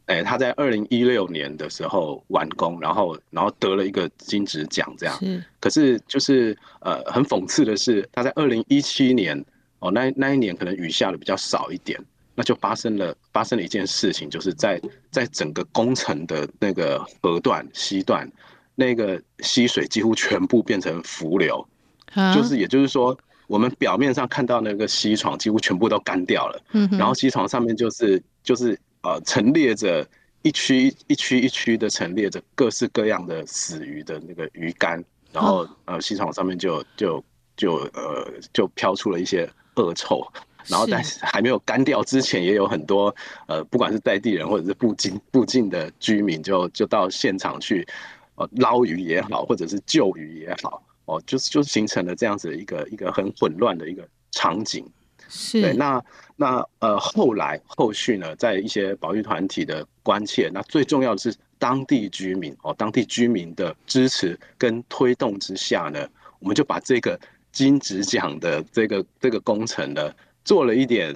[0.06, 5.17] 哎，他在二零一六年的时候完工，然后然后得了一个金质奖，这样。
[5.20, 5.44] 是。
[5.60, 9.44] 可是就是呃，很讽刺的是，他在二零一七年
[9.80, 12.00] 哦，那那一年可能雨下的比较少一点，
[12.36, 18.30] 那就发生了发生了一件事情，就是在在整个工程的那个河段西段，
[18.76, 21.65] 那个溪水几乎全部变成浮流，
[22.13, 23.17] 啊、就是也就是说，
[23.52, 28.22] 我们表面上看到那个溪床几乎全部都干掉了，嗯，然后溪床上面就是。
[28.44, 30.04] 就是呃，陈列着
[30.42, 37.24] 一区一区一区的陈列着各式各样的死鱼的那个鱼干，然后呃，溪床上面就就
[37.56, 40.26] 就呃就飘出了一些恶臭，
[40.66, 43.16] 然后但是还没有干掉之前，也有很多
[43.48, 47.88] 呃，不管是在地人或者是附近附近的居民就，就就到现场去
[48.34, 54.89] 呃捞鱼也好，或者是救鱼也好，哦，就是就形成了这样子一个一个很混乱的一个场景。
[55.34, 56.04] 是对，那
[56.36, 66.06] 那呃，后来后续呢，在一些保育团体的关切，那最重要的是当地居民哦，当地居民的支持跟推动之下呢，
[66.39, 67.17] 我们就把这个
[67.54, 71.15] 金质奖的这个这个工程呢，做了一点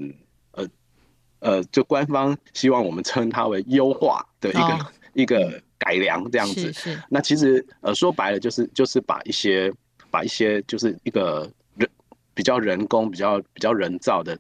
[0.52, 0.66] 呃
[1.40, 6.72] 呃，就官方希望我们称它为优化的一个、哦、一个改良这样子。
[6.72, 9.74] 是是那其实呃说白了就是就是把一些
[10.16, 11.90] 把一些就是一个人。
[12.38, 14.38] 比较人工、比较比较人造的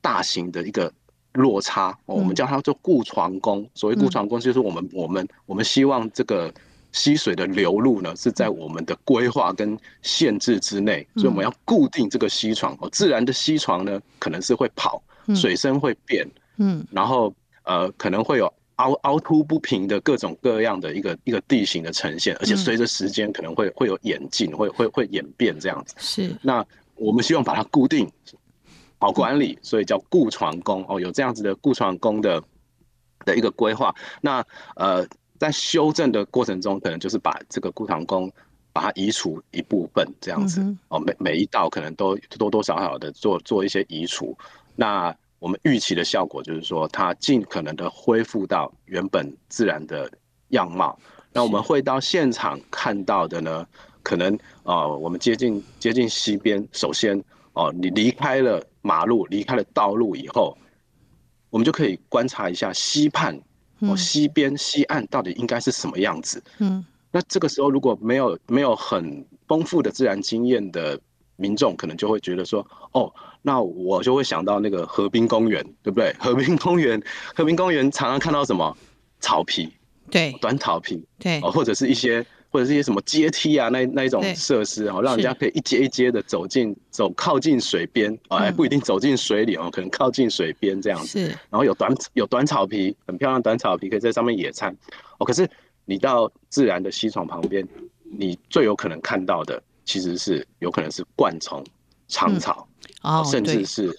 [0.00, 0.90] 大型的一个
[1.34, 3.68] 落差，嗯、我们叫它做固床工。
[3.74, 6.50] 所谓固床工，就是我们、嗯、我们我们希望这个
[6.92, 12.74] 溪水的流入呢，是在我们的规划跟限制之内，嗯、所以我们要固定这个溪床。
[12.80, 15.02] 哦，自然的溪床呢，可能是会跑，
[15.36, 17.30] 水深会变，嗯，然后
[17.64, 25.94] 呃，可能会有凹凹凸不平的各种各样的一个一个地形的呈现，而且随着时间可能会会有演进，会会会演变这样子。
[25.98, 26.64] 是，那
[26.96, 28.10] 我们希望把它固定
[28.98, 32.42] 好管理，所以叫固床工哦，有这样子的固床工的
[33.24, 33.94] 的一个规划。
[34.20, 34.44] 那
[34.76, 35.06] 呃，
[35.38, 38.30] 在修正的过程中，可能就是把这个固床工
[38.72, 44.36] 把它移除一部分这样子哦，每每一道可能都多多少少的做做一些移除。
[44.74, 45.14] 那
[45.44, 50.10] 我们预期的效果就是说，它尽可能的恢复到原本自然的
[50.48, 50.98] 样貌。
[51.34, 53.66] 那我们会到现场看到的呢，
[54.02, 57.18] 可能呃，我们接近接近西边，首先
[57.52, 60.56] 哦、呃，你离开了马路，离开了道路以后，
[61.50, 63.38] 我们就可以观察一下溪畔
[63.80, 66.42] 哦，溪边西岸到底应该是什么样子。
[66.58, 66.82] 嗯，
[67.12, 70.98] 那这个时候如果没有没有很丰富的自然经验的
[71.36, 73.12] 民众，可能就会觉得说，哦。
[73.46, 76.14] 那我就会想到那个河滨公园，对不对？
[76.18, 76.98] 河滨公园，
[77.34, 78.74] 河滨公园常常看到什么
[79.20, 79.70] 草皮，
[80.10, 91.18] 对，短草皮，对，或者是一些或者是一些什么阶梯啊，那那一种设施啊，让人家可以一阶一阶的走进走靠近水边啊，还不一定走进水里哦，可能靠近水边这样子。
[91.20, 94.74] 是，然后有短有短草皮，很漂亮短草皮，可以在上面野餐。
[95.18, 95.46] 哦，可是
[95.84, 97.68] 你到自然的溪床旁边，
[98.04, 101.62] 你最有可能看到的，其实是有可能是灌丛、
[102.14, 102.68] 长草。
[103.30, 103.94] 甚至是，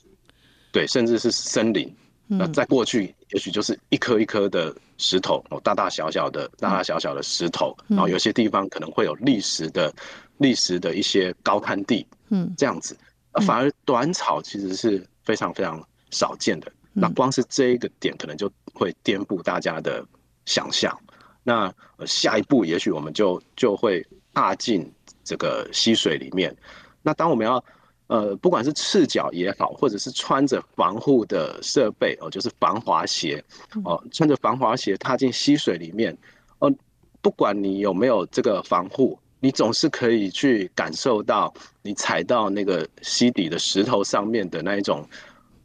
[0.71, 1.93] 对，甚至是森林。
[2.27, 7.75] 那在过去，也许就是一颗一颗的石头，哦，大大小小的，大大小小的石头。
[7.87, 9.93] 然后有些地方可能会有砾石的，
[10.39, 12.97] 砾石的一些高滩地，嗯，这样子。
[13.45, 16.71] 反而短草其实是非常非常少见的。
[16.93, 20.03] 那光是这一个点，可能就会颠覆大家的
[20.45, 20.97] 想象。
[21.43, 21.71] 那
[22.07, 24.03] 下一步，也许我们就就会
[24.33, 24.91] 踏进
[25.23, 26.55] 这个溪水里面。
[27.03, 27.63] 那当我们要
[28.07, 33.43] 呃，不管是赤脚也好，或者是穿着防护的设备哦，就是防滑鞋
[33.83, 36.15] 哦，穿着防滑鞋踏进溪水里面，
[36.59, 36.71] 哦，
[37.19, 41.51] 不管你有没有这个防护，你总是可以去感受到
[41.81, 45.03] 你踩到那个溪底的石头上面的那一种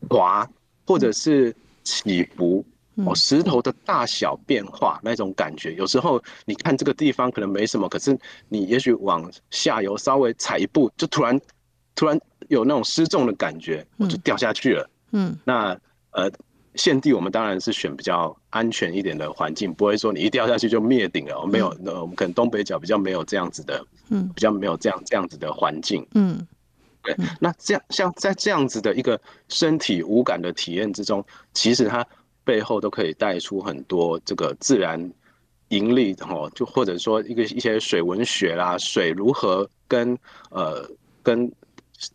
[0.09, 0.49] 滑，
[0.87, 2.65] 或者是起伏
[3.05, 5.75] 哦，石头的大小变化那种感觉。
[5.75, 8.19] 有时候你看这个地方可能没什么，可是
[8.49, 11.39] 你也许往下游稍微踩一步，就突然。
[11.97, 12.19] 突然
[12.51, 14.91] 有那种失重的感觉，我就掉下去了。
[15.13, 15.79] 嗯，那
[16.11, 16.29] 呃，
[16.75, 21.47] 现地我们当然是选比较安全一点的环境，不会说你一掉下去就灭顶了。
[21.47, 26.05] 没有，那我们可能东北角比较没有这样子的，嗯，比较没有这样这样子的环境。
[26.15, 26.45] 嗯，
[27.05, 27.15] 对。
[27.39, 31.25] 那这样像在这样子的一个身体无感的体验之中，
[31.55, 32.05] 其实它
[32.43, 35.13] 背后都可以带出很多这个自然
[35.69, 40.19] 盈利哦，就或者说一个一些水文学啦，水如何跟
[40.51, 40.91] 呃
[41.23, 41.49] 跟。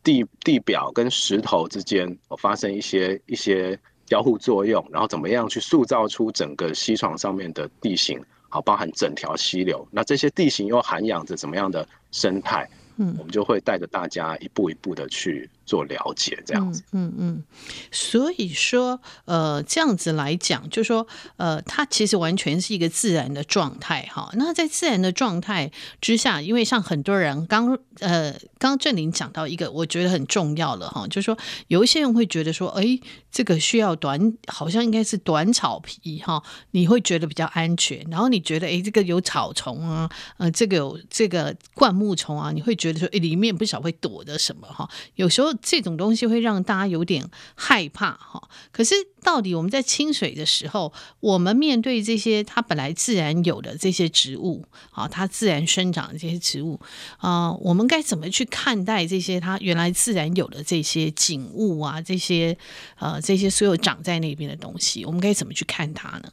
[0.04, 8.20] 地地表跟石头之间发生一些一些交互作用，然后怎么样去塑造出整个溪床上面的地形，
[8.50, 12.68] 好，包含整条溪流，那这些地形又涵养着怎么样的生态？
[12.98, 16.84] 嗯，我们就会带着大家一步一步的去做了解，这样子。
[16.92, 17.44] 嗯嗯，
[17.92, 21.08] 所以说，呃，这样子来讲，就说，
[21.38, 24.30] 呃，它其实完全是一个自然的状态，哈。
[24.34, 31.38] 那在自然的状态之下，因为像很多人刚，呃，刚振麟讲到一个，我觉得很重要的哈，就是说，
[31.68, 33.00] 有一些人会觉得说，哎，
[33.32, 38.06] 这个需要短，好像应该是短草皮哈，你会觉得比较安全。
[38.12, 40.08] 然后你觉得，哎，这个有草丛啊，
[40.38, 44.88] 呃，这个有这个灌木丛啊，你会觉得说，哎，里面不晓得会躲着什么哈。
[45.16, 45.55] 有时候。
[45.62, 56.80] 这种东西会让大家有点害怕哈，可是到底我们在清水的时候，我们面对这些它本来自然有的这些植物啊，它自然生长的这些植物
[57.18, 62.58] 啊，我们该怎么去看待这些它原来自然有的这些景物啊，这些
[62.98, 66.32] 呃这些所有长在那边的东西，我们该怎么去看它呢？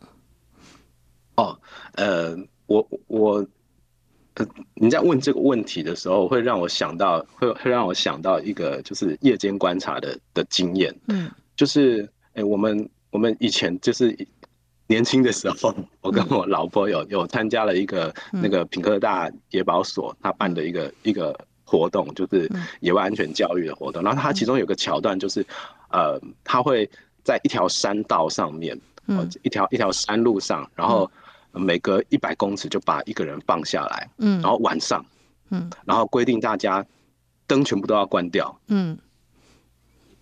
[1.36, 1.60] 哦，
[1.94, 3.46] 呃，我我。
[4.74, 10.94] 你在问这个问题的时候，会让我想到，会会让我想到一个就是夜间观察的的经验。
[11.08, 12.02] 嗯，就是
[12.32, 14.16] 哎、欸，我们我们以前就是
[14.86, 24.02] 年轻的时候， 我跟我老婆有有参加了一个那个品科大野保所他办的一个一个活动，就是野外安全教育的活动。
[24.02, 25.44] 然后他其中有个桥段，就是
[25.90, 26.88] 呃，他会
[27.22, 31.10] 在一条山道上面，嗯，一条一条山路上，然后。
[31.52, 35.04] 每隔一百公尺就把一个人放下来，嗯，然后晚上，
[35.50, 36.84] 嗯，然后规定大家
[37.46, 38.96] 灯全部都要关掉，嗯，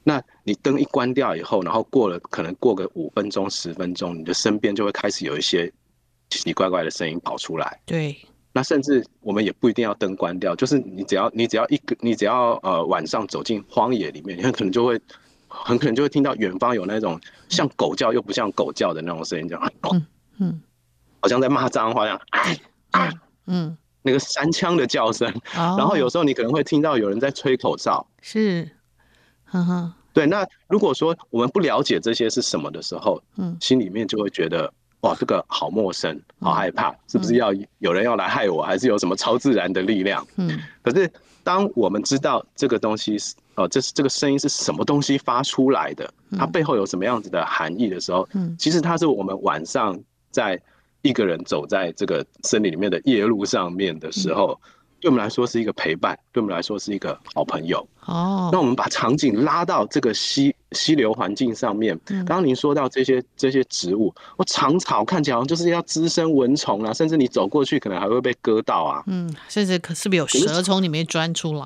[0.02, 5.72] 那你灯一关掉以后，然后过了可能过个五分钟十分钟，你的身边就会开始有一些
[6.30, 8.16] 奇奇怪怪的声音跑出来，对，
[8.52, 15.00] 那甚至我们也不一定要灯关掉，就是你只要你只要一个你只要呃晚上走进荒野里面，你很可能就会
[15.46, 19.72] 很可能就会听到远方有那种像狗叫又不像狗叫的那种声音，这样。
[19.92, 20.06] 嗯
[20.42, 20.60] 嗯，
[21.20, 22.20] 好像在骂脏话一样，
[22.92, 28.68] 嗯嗯，那个三枪的叫声，哦，然后有时候你可能会听到有人在吹口哨，是，
[29.44, 30.26] 呵呵，对。
[30.26, 34.72] 那如果说我们不了解这些是什么的时候，嗯，心里面就会觉得。
[35.02, 40.22] 哇，这个好陌生，好害怕，是不是要有人要来害我，还是有什么超自然的力量？
[40.36, 41.10] 嗯，可是
[41.42, 49.98] 当我们知道这个东西是哦，这是这个声音是什么东西发出来的，它背后有什么样子的含义的时候，嗯，其实它是我们晚上
[50.30, 50.60] 在
[51.02, 54.60] 一个人走在这个森林里面的夜路上面的时候。
[55.00, 57.86] 对我们来说是一个陪伴，对我们来说是一个好朋友。
[58.06, 61.98] 哦，那我们把场景拉到这个溪溪流环境上面。
[62.04, 69.02] 刚刚您说到这些这些植物，我长草看起来好像就是要滋生蚊虫啊，甚至你走过去可能还会被割到啊。
[69.06, 71.64] 嗯，甚至可是不是有蛇从里面钻出来？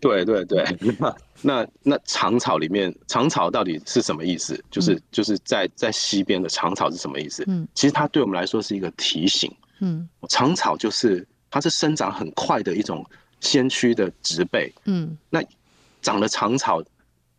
[0.00, 0.64] 对 对对，
[0.98, 4.62] 那那那长草里面长草到底是什么意思？
[4.70, 7.44] 就是就是在在溪边的长草是什么意思？
[7.46, 9.50] 嗯，其实它对我们来说是一个提醒。
[9.80, 11.26] 嗯，长草就是。
[11.52, 13.06] 它是生长很快的一种
[13.40, 15.40] 先驱的植被，嗯，那
[16.00, 16.82] 长了长草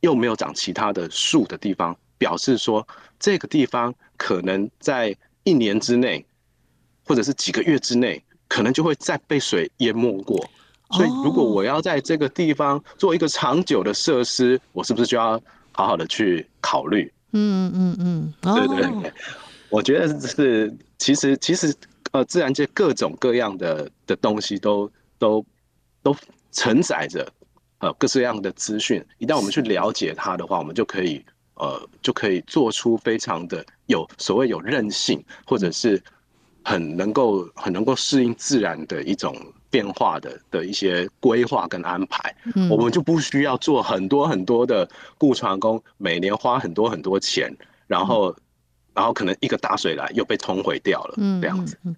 [0.01, 2.87] 又没有长其他的树的地方，表示说
[3.19, 6.23] 这个地方可能在一年之内，
[7.05, 10.37] 或者是几个月之内，可能就会再被水淹没过。
[10.91, 15.41] 所以，如果我要在这个地方做一个长久的设施，我是不是就要
[15.71, 17.11] 好好的去考虑？
[17.31, 19.13] 嗯嗯嗯，对对对，
[19.69, 20.71] 我觉得是，
[21.03, 21.75] 其实其实。
[22.13, 24.87] 呃，自然界各种各样的的东西都
[25.17, 25.43] 都
[26.03, 26.15] 都
[26.51, 27.27] 承载着
[27.79, 29.03] 呃各式各样的资讯。
[29.17, 31.25] 一旦我们去了解它的话，我们就可以
[31.55, 35.99] 呃就可以做出非常的有所谓有韧性，或者是
[36.63, 39.35] 很能够很能够适应自然的一种
[39.71, 42.35] 变化的的一些规划跟安排。
[42.53, 44.87] 嗯，我们就不需要做很多很多的
[45.17, 47.51] 雇船工，每年花很多很多钱，
[47.87, 48.35] 然后。
[48.93, 51.77] 然后可能一个大水来又被冲毁掉了，嗯，这样子。
[51.83, 51.95] 嗯，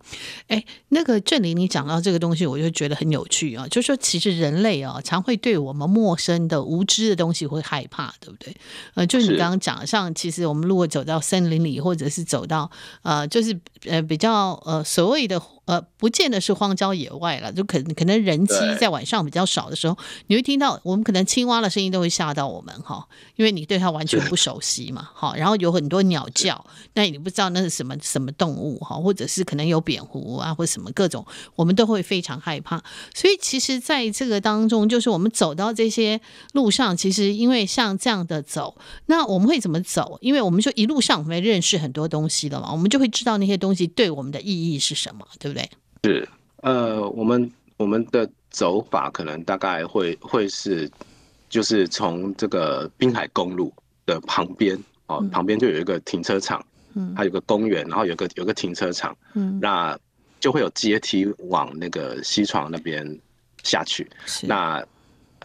[0.47, 3.67] 哎、欸，那个郑林，你讲到这个东西，我就觉得很有趣啊。
[3.67, 8.55] 就是说，其实人类啊，常会对我们陌生的、无知的东西会害怕，对不对？
[8.93, 12.69] 呃，就是你刚刚讲，像其实我们如果走到森林里，或者是走到
[13.01, 15.41] 呃，就是呃比较呃所谓的。
[15.65, 19.97] 呃，不见得是荒郊野外了，就可能可能人机在晚上比较少的时候，
[20.27, 26.63] 你会听到我们可能青蛙的声音都会吓到我们哈，因为你对它完全不熟悉嘛，哈，然后有很多鸟叫，
[26.93, 32.83] 那你不知道那是什么什么动物哈，或者是可能有蝙蝠啊，或什么各种，我们都会非常害怕。
[33.13, 36.21] 所以其实在这个当中，就是我们走到这些
[36.53, 40.19] 路上，其实因为像这样的走，那我们会怎么走？
[40.21, 45.54] 因为我们就一路上我们认识很多东西了嘛，我们就会知道那些东西对我们的意义是什么，对不对？
[46.03, 46.27] 是，
[46.57, 50.89] 呃，我们我们的走法可能大概会会是，
[51.49, 53.73] 就是从这个滨海公路
[54.05, 54.77] 的旁边
[55.07, 59.97] 哦，旁边就有一个停车场，嗯，还有个公园，然后有个有个停车场，嗯，那
[60.39, 63.19] 就会有阶梯往那个西床那边
[63.63, 64.85] 下去，是，那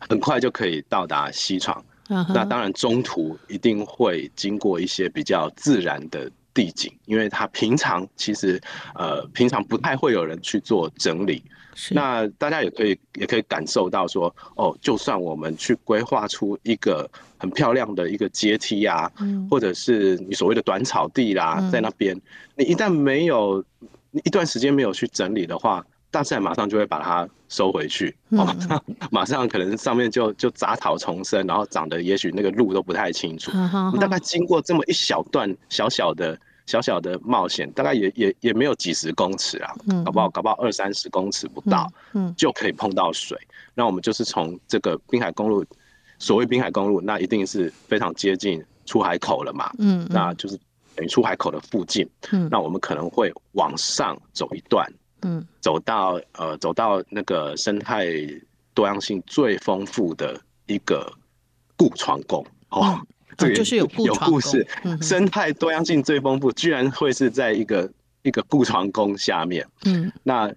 [0.08, 6.30] 很快就可以到达西床，嗯，那当然中途一定会经过一些比较自然的。
[6.52, 8.60] 地景，因为它平常其实
[8.94, 11.42] 呃平常不太会有人去做整理，
[11.90, 22.20] 那大家也可以也可以感受到说，哦，就算我们去规划出一个很漂亮的一个阶梯啊，嗯、或者是你所谓的短草地啦，嗯、在那边，
[22.56, 23.64] 你一旦没有
[24.10, 33.52] 你一段时间没有去整理的话，大自然马上就会把它收回去，马上、嗯、马上可能上面就就杂草丛生，然后长得也许那个路都不太清楚。
[33.92, 39.72] 你大概经过这么一小段小小的小小的冒险，大概也也也没有几十公尺啊，
[40.04, 43.38] 搞不好搞不好二三十公尺不到，嗯，就可以碰到水。
[43.74, 45.64] 那我们就是从这个滨海公路，
[46.18, 50.58] 所谓滨海公路，那一定是非常接近出海口了嘛，嗯，那就是
[50.96, 54.84] 等于出海口的附近，嗯，那我们可能会往上走一段。
[55.22, 58.06] 嗯，走到呃，走到那个生态
[58.74, 61.12] 多样性最丰富的一个
[61.76, 63.00] 顾船工哦，
[63.36, 64.66] 这个就是有有故事，
[65.00, 67.90] 生态多样性最丰富，居然会是在一个
[68.22, 69.66] 一个顾船工下面。
[69.84, 70.52] 嗯，那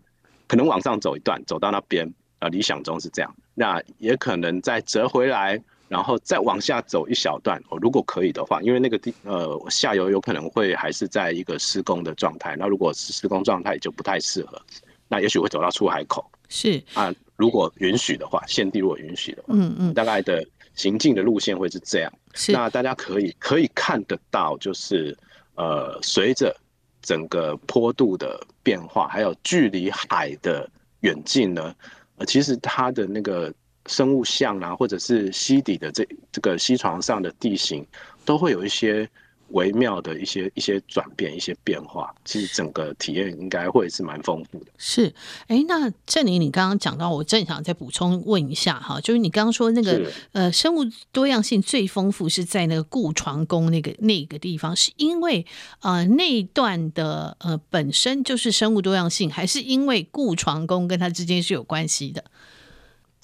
[0.47, 5.61] 可能往上走一段，走到那边啊，理想中是这样，那也可能再折回来。
[5.93, 14.59] 然后再往下走一小段，哦，如果可以的话，因为那个地呃下游有可能会还是在一个施工的状态，那如果是施工状态就不太适合，
[15.07, 16.25] 那也许会走到出海口。
[16.49, 22.11] 是啊，如果允许的话，现地如果允许的话，嗯嗯，大概的行进的路线会是这样。
[22.33, 25.15] 是，那大家可以可以看得到，就是
[25.53, 26.55] 呃，随着
[27.03, 30.67] 整个坡度的变化，还有距离海的
[31.01, 31.75] 远近呢，
[32.17, 33.53] 呃，其实它的那个。
[33.87, 37.85] 生物像啊，或者是溪底的这这个溪床上的地形，
[38.25, 39.09] 都会有一些
[39.49, 44.71] 微妙的一些一些转变、一些变化，其实整个体验应该会是蛮丰富的。
[44.77, 45.13] 是，
[45.47, 55.45] 哎、欸，那振宁，你刚刚讲到，我正想再补充问一下哈，就是你刚刚说那个呃，生物多样性最丰富是在那个顾床宫那个那个地方，是因为
[55.81, 62.23] 呃那一段的呃本身就是生物多样性，还是因为顾床宫跟它之间是有关系的？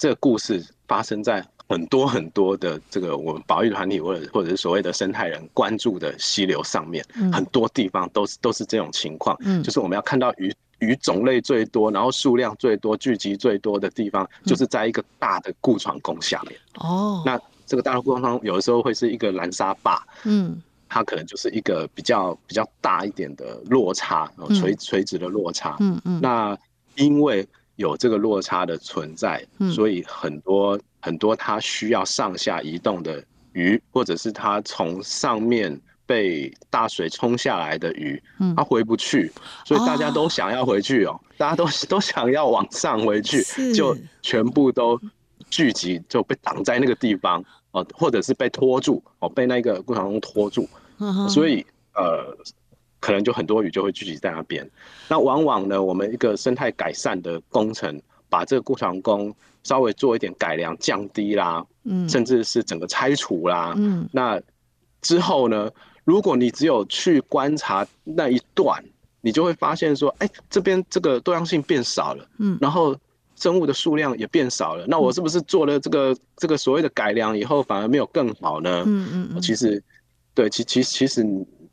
[0.00, 1.46] 这个故事发生在。
[1.70, 16.58] 很多很多的这个我们保育团体或者或者是所谓的生态人关注的溪流上面，嗯、很多地方都是都是这种情况，嗯，就是我们要看到鱼鱼种类最多，然后数量最多、聚集最多的地方，就是在一个大的顾床宫下面。
[16.80, 24.28] 哦、嗯，那这个大的顾床宫有的时候会是一个蓝沙坝，嗯，它可能就是一个比较比较大一点的落差，
[24.58, 26.58] 垂垂直的落差，嗯嗯，那
[26.96, 27.46] 因为
[27.80, 30.78] 有这个落差的存在，所以很多。
[31.02, 33.24] 很多它需要上下移动的
[33.54, 38.22] 鱼，或者是它从上面被大水冲下来的鱼，
[38.54, 39.32] 它回不去，
[39.64, 45.00] 所以大家都想要回去哦，大家都 都想要往上回去，就全部都
[45.48, 50.68] 聚集，就被挡在那个地方哦，或者是被拖住哦，被那个过程中拖住，
[51.30, 51.64] 所以
[51.94, 52.36] 呃，
[53.00, 54.68] 可能就很多鱼就会聚集在那边。
[55.08, 59.34] 那往往呢，我们一个生态改善的工程，把这个顾床工。
[59.62, 64.40] 稍微做一点改良，降低啦，嗯，甚至是整个拆除啦，嗯，那
[65.02, 65.70] 之后呢，
[66.02, 68.82] 如果你只有去观察那一段，
[69.20, 72.96] 你就会发现说，哎，这边这个多样性变少了，嗯，然后
[73.36, 78.82] 生物的数量也变少了，那我是不是做了这个这个所谓的改良以后，反而没有更好呢？
[78.86, 79.82] 嗯嗯，其实，
[80.32, 81.22] 对，其其其实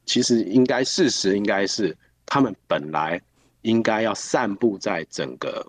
[0.08, 1.96] 其实应该事实应该是，
[2.26, 3.22] 他们本来
[3.62, 5.64] 应该要散布在整个。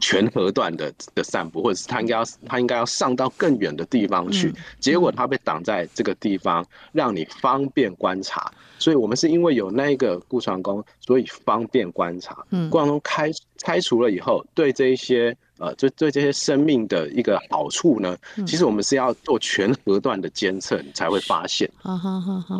[0.00, 8.50] 全河段的的散布，或者是他应该要他应该要上到更远的地方去，结果他被挡在这个地方，让你方便观察。
[8.78, 12.42] 所以我们是因为有那个顾床宫，所以方便观察。
[12.48, 13.30] 嗯，顾床宫开
[13.60, 21.70] 开除了以后，对这一些呃，对对这些生命的一个好处呢，其实我们是要做全核段的监测，你才会发现，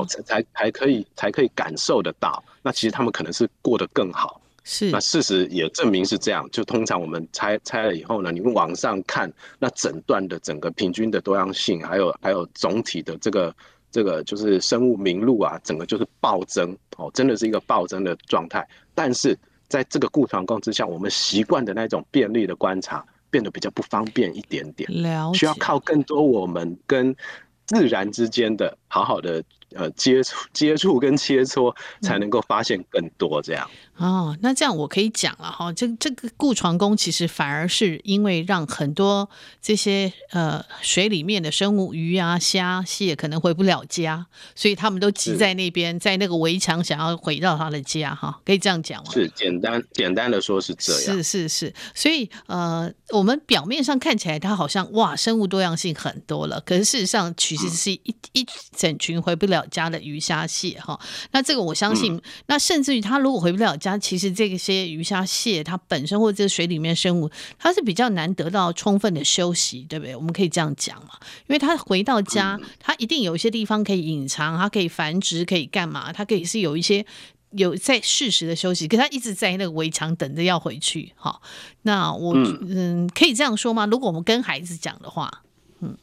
[0.09, 2.42] 才才才可以才可以感受得到。
[2.62, 4.40] 那其实他们可能是过得更好。
[4.62, 6.48] 是，那事实也证明是这样。
[6.53, 9.28] 就通常我们拆拆了以后呢，你们往上看，
[9.59, 13.53] 那整段的整个平均的多样性，还有还有总体的这个
[13.90, 18.64] 这个就是生物名录啊，整个就是暴增哦，真的是一个暴增的状态。
[18.94, 19.36] 但是
[19.72, 24.86] 在这个固床光之下，我们习惯的那种便利的观察变得比较不方便一点点，
[25.32, 27.16] 需要靠更多我们跟
[27.64, 29.43] 自然之间的好好的。
[29.74, 33.70] 呃，接触、接触跟切磋，才能够发现更多这样。
[33.97, 39.30] 嗯、哦，那这样我可以讲了哈，这这个顾床工其实反而是因为让很多
[39.62, 49.11] 这些呃水里面的生物鱼啊、虾、蟹可能回不了家，所以他们都挤在那边，在那个围墙想要回到他的家哈，可以这样讲吗？
[49.11, 51.03] 是简单简单的说是这样。
[51.16, 58.47] 是是是，所以呃，我们表面上看起来它好像哇，生物多样性很多了，可是事实上其实是一、嗯、一
[58.83, 60.99] 整群回不了家的鱼虾蟹哈，
[61.30, 67.30] 那这个我相信，嗯、那甚至于他如果回不了家，其实这些鱼虾蟹它本身或者这个水里面生物，
[67.61, 70.16] 它是比较难得到充分的休息，对不对？
[70.16, 71.11] 我们可以这样讲嘛，
[71.47, 76.12] 因为它回到家，它一定有一些地方可以隐藏，它可以繁殖，可以干嘛？
[76.12, 77.07] 它可以是有一些
[77.53, 81.12] 有在适时的休息，可他一直在那个围墙等着要回去。
[81.14, 81.41] 哈，
[81.83, 83.87] 那我嗯，可以这样说吗？
[83.87, 85.43] 如果我们跟孩子讲的话，
[85.78, 85.97] 嗯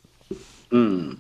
[0.69, 1.17] 嗯。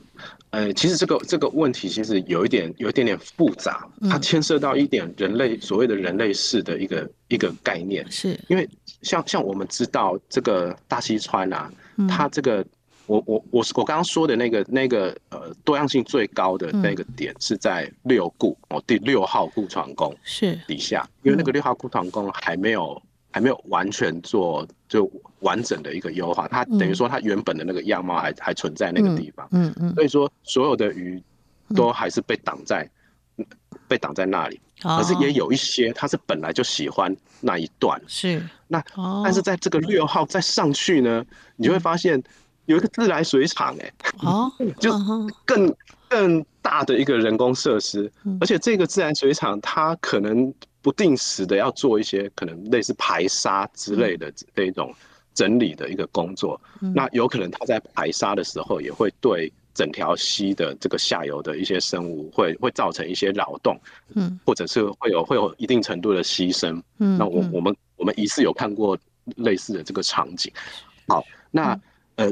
[0.51, 8.39] 呃，其实这个这个问题其实有一点有一点点复杂，它牵涉到一点人类所谓的人类世的一个一个概念，是。
[8.47, 8.67] 因为
[9.03, 11.71] 像像我们知道这个大西川啊，
[12.07, 12.65] 它这个
[13.05, 20.59] 我我我我刚刚说的那个那个呃多样性最高的那个点是在六固哦，第六号固床宫是。
[20.67, 22.99] 底下，因为那个六号固床宫还没有
[23.31, 25.09] 还没有完全做就。
[25.41, 31.23] 完整的一个优化，它等于说它原本的那个样貌还还存在那个地方，嗯嗯，所以说所有的鱼
[31.73, 32.85] 都还是被挡在
[33.87, 38.43] 被挡在那里，可是也有一些它是本来就喜欢那一段，是。
[38.67, 38.83] 那
[39.23, 41.25] 但是在这个六号再上去呢，
[41.55, 42.21] 你就会发现
[42.65, 44.91] 有一个自来水厂，哎，哦， 就
[45.45, 45.73] 更
[46.09, 48.11] 更大的一个人工设施，
[48.41, 54.93] 而且这个自来水厂它可能不定时的要做一些可能类似排沙之类的这种。
[55.35, 56.59] 整理的一个工作，
[56.93, 63.79] 那有可能它在排沙的时候，也会对整条溪的这个下游的一些生物会会造成一些扰动，
[64.15, 68.97] 嗯，或者是会有会有一定程度的牺牲，嗯，那我我们我们疑似有看过
[69.37, 70.51] 类似的这个场景。
[71.07, 71.79] 好，那
[72.17, 72.29] 呃，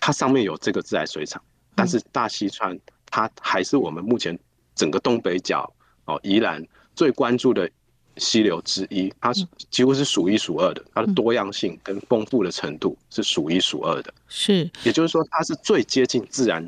[0.00, 1.40] 它上面有这个自来水厂，
[1.76, 2.76] 但是大溪川
[3.08, 4.36] 它还是我们目前
[4.74, 5.72] 整个东北角
[6.06, 6.60] 哦，宜兰
[6.96, 7.70] 最关注的
[8.16, 9.30] 溪流之一，它
[9.70, 14.12] 几乎是数一数二的，它的多样性跟丰富的程度是数一数二的。
[14.26, 16.66] 是，也就是说，它是最接近自然，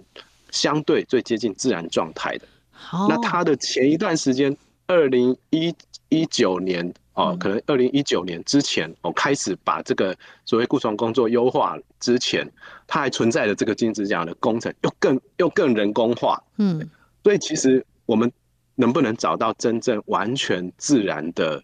[0.51, 2.47] 相对最接近自然状态的。
[2.71, 4.55] 好，那它的前一段时间，
[4.87, 5.75] 二零一
[6.11, 10.15] 一九年哦，可能二零一九年之前哦，开始把这个
[10.45, 12.47] 所谓固床工作优化之前，
[12.87, 16.39] 它还存在的这个金质奖的工程又更又更人工化。
[16.59, 16.87] 嗯，
[17.25, 18.31] 所以其实我们。
[18.81, 21.61] 能不能找到真正完全自然的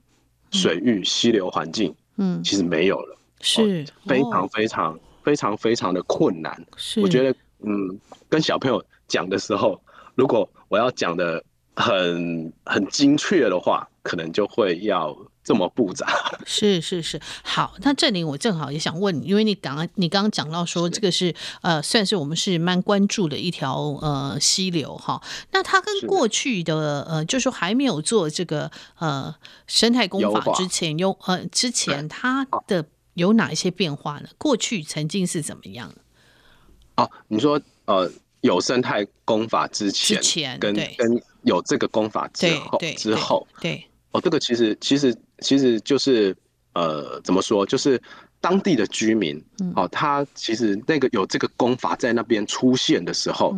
[0.50, 1.94] 水域溪流环境？
[2.16, 6.66] 嗯，其实没有了，是非常非常非常非常的困难。
[6.76, 9.80] 是，我觉得，嗯，跟小朋友讲的时候，
[10.16, 11.42] 如果我要讲的
[11.76, 15.16] 很很精确的话，可能就会要。
[15.44, 16.08] 这么复杂，
[16.46, 25.22] 是是是，好，那这里，我正好也想问你，因为你刚刚你刚刚讲到说这个是呃，算是我们是蛮关注的一条呃溪流哈，
[25.52, 29.34] 那它跟过去的呃，就是说还没有做这个呃
[29.66, 32.82] 生态工法之前有呃之前它的
[33.12, 34.28] 有哪一些变化呢？
[34.38, 35.96] 过去曾经是怎么样的？
[36.96, 43.86] 哦，你说呃有生态工法之前，之前跟跟有这个工法之后之后对。
[44.12, 46.36] 哦，这个其实其实其实就是
[46.74, 47.64] 呃，怎么说？
[47.64, 48.00] 就是
[48.40, 49.42] 当地的居民，
[49.74, 53.56] 哦，他其实那个有这个功法在那边出现的时候，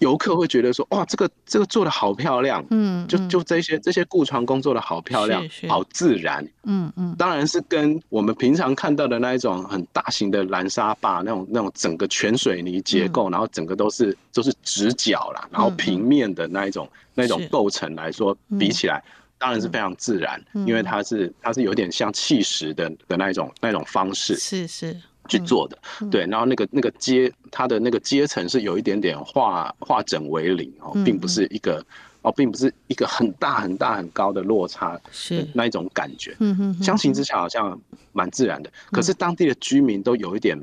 [0.00, 19.02] 游客会觉得说，哇，这个这个做的好漂亮，嗯，就就这些这些固床工做的好漂亮，好自然，嗯嗯，当然是跟我们平常看到的那一种很大型的蓝沙坝那种那种整个全水泥结构，然后整个都是都是直角啦，然后平面的那一种那种构成来说比起来。
[19.38, 25.78] 当然是非常自然，因为它是它是有点像砌石的的那一种那种方式，是是去做的，
[26.10, 26.26] 对。
[26.26, 31.84] 然后那个那个阶，它的那个阶层是有一点点化化整为零哦，并不是一个
[32.22, 36.34] 哦，并不是一个很大很大很高的落差，是那一种感觉。
[36.40, 37.78] 嗯哼，相形之下好像
[38.12, 38.72] 蛮自然的。
[38.90, 40.58] 可是当地的居民都有一点，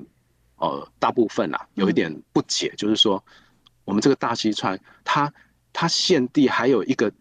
[0.55, 3.23] 呃，大部分啊有一点不解，就是说
[3.85, 5.31] 我们这个大西川，它
[5.71, 7.11] 它现地还有一个。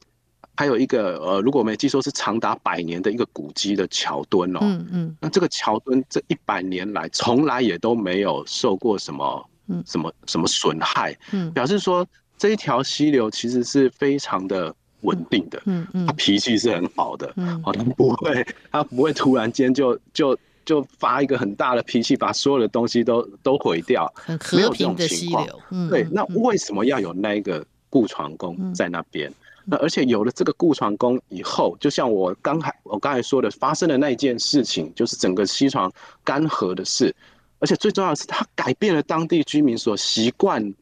[0.54, 4.58] 还有一个呃，如果我没记错，是长达百年的一个古迹的桥墩哦。
[4.60, 5.16] 嗯嗯。
[5.20, 9.48] 那这个桥墩这一百年来，从来也都没有受过什么
[9.86, 11.16] 什么什么损害。
[11.32, 11.50] 嗯。
[11.52, 15.60] 表示说这一条溪流其实是非常的稳定的。
[15.64, 16.06] 嗯嗯。
[16.06, 17.32] 他脾气是很好的。
[17.36, 17.60] 嗯。
[17.64, 24.06] 哦，他不会， 他不会突然间就就就发一个很大的脾气，把所有的东西都都毁掉。
[24.14, 25.60] 很和平的溪流。
[25.70, 25.88] 嗯。
[25.88, 29.32] 对，那为什么要有那个固床工在那边？
[29.64, 35.92] 那而且有了这个固床工以后，就像我刚才我刚才说的，发生的那一件事情，就是整个西床
[36.24, 37.14] 干涸的事。
[37.58, 40.74] 而且最重要的是，它改变了当地居民所习惯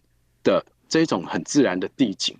[0.42, 2.36] 的这种很自然的地景。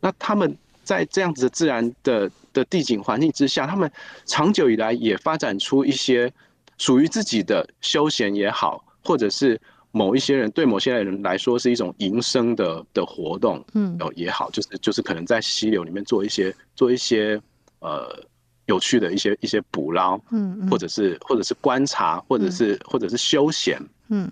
[0.00, 3.90] 那他们在这样子的自然的的地景环境之下，他们
[4.24, 6.32] 长久以来也发展出一些
[6.78, 9.60] 属于自己的休闲也好，或者是。
[9.96, 17.40] 某一些人对某些人来说是一种营生的的活动，嗯，哦也好，就是就是可能在溪流里面做一些做一些
[17.78, 18.22] 呃
[18.66, 24.30] 有趣的一些一些捕捞，嗯，或者是或者是观察，或者是或者是休闲，嗯。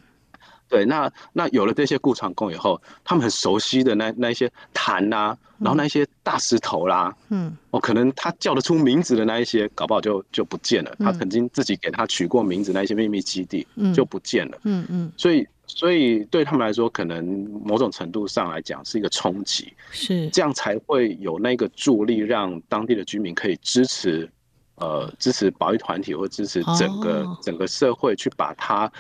[0.67, 10.97] 对，那那有了这些固床工以后，他们很熟悉的那那一些潭啊，然后那一些大石头啦，嗯，哦，可能他叫得出名字的那一些，搞不好就就不见了。
[10.99, 14.59] 他曾经自己给他取过名字那一些秘密基地，就不见了。
[14.65, 15.13] 嗯嗯。
[15.19, 17.25] 所以所以对他们来说，可能
[17.65, 24.31] 某种程度上来讲是一个冲击，是这样才会有那个助力，让当地的居民可以支持，
[24.77, 28.91] 呃，支持保育团体或支持整个整个社会去把它。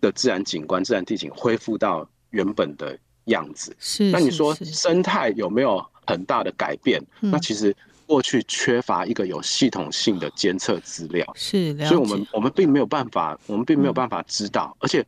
[0.00, 4.12] 的自然景观、自然地景恢复到原本的样子，是。
[4.12, 7.02] 那你说生态有没有很大的改变？
[7.18, 7.74] 那其实
[8.06, 11.76] 过去缺乏一个有系统性的监测资料，是。
[11.78, 14.76] 所以我们我们并没有办法，我们并没有办法知道。
[14.78, 15.04] 而且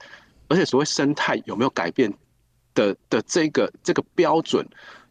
[0.51, 2.13] 而且所谓生态有没有改变
[2.75, 4.63] 的的这个这个标准，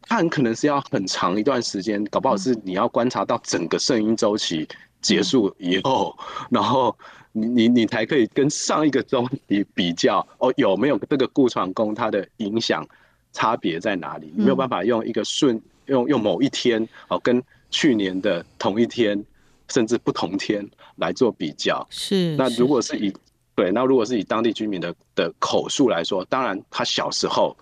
[0.04, 4.68] 它很可能是要很长一段时间，搞不好是你要观察到整个圣婴周期
[5.02, 6.16] 结束以后，
[6.52, 6.96] 然后。
[7.32, 12.84] 你你你才可以跟上一个周期比较哦，有没有这个固床工它的影响
[13.32, 14.34] 差别在哪里？
[14.36, 19.24] 你没有办法用一个顺用用某一天哦，跟去年的同一天
[19.68, 21.86] 甚至不同天来做比较。
[21.92, 22.36] 是。
[22.36, 23.14] 那如果是以
[23.60, 27.56] 对，那如果是以当地居民的的口述来说，当然他小时候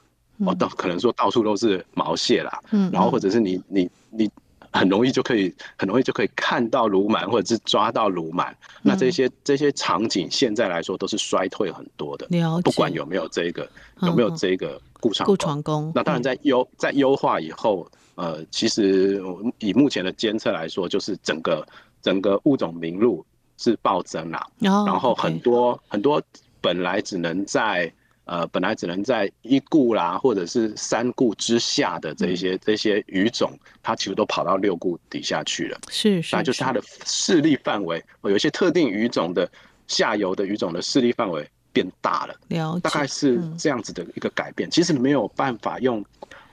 [0.45, 4.29] 哦，到可能说到处都是毛蟹啦，嗯，然后或者是你你你。
[4.73, 8.53] 很容易就可以，很容易就可以看到鲈鳗，或者是抓到鲈鳗。
[8.83, 12.27] 那这些这些场景现在来说都是衰退很多的。
[12.61, 13.67] 不管有没有这个
[14.01, 15.91] 有没有这个固床固床工。
[15.95, 19.19] 那当然在优、嗯、在优化以后，呃，其实
[19.57, 21.65] 以目前的监测来说，就是整个
[22.01, 23.25] 整个物种名录
[23.57, 24.85] 是暴增啦、哦。
[24.87, 26.21] 然后很多.很多
[26.61, 27.91] 本来只能在
[28.25, 33.51] 呃本来只能在一固啦或者是三固之下的这些、嗯、这些鱼种，
[33.83, 35.77] 它其实都跑到六固底下去了。
[35.89, 39.49] 是是，那就是它的势力范围，有一些特定鱼种的
[39.87, 41.47] 下游的鱼种的势力范围。
[41.73, 44.67] 变大了，了，大概是这样子的一个改变。
[44.67, 46.03] 嗯、其实没有办法用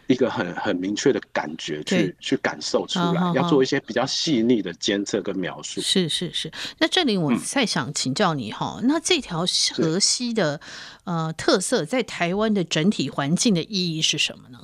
[0.07, 5.81] 一个很很明确的感觉去去感受出来，要做一些比较细腻的监测跟描述。
[5.81, 6.51] 是是是。
[6.79, 9.45] 那这里我再想请教你哈、嗯，那这条
[9.75, 10.61] 河溪的
[11.05, 14.59] 呃特色，在台湾的整体环境的意义是什么呢？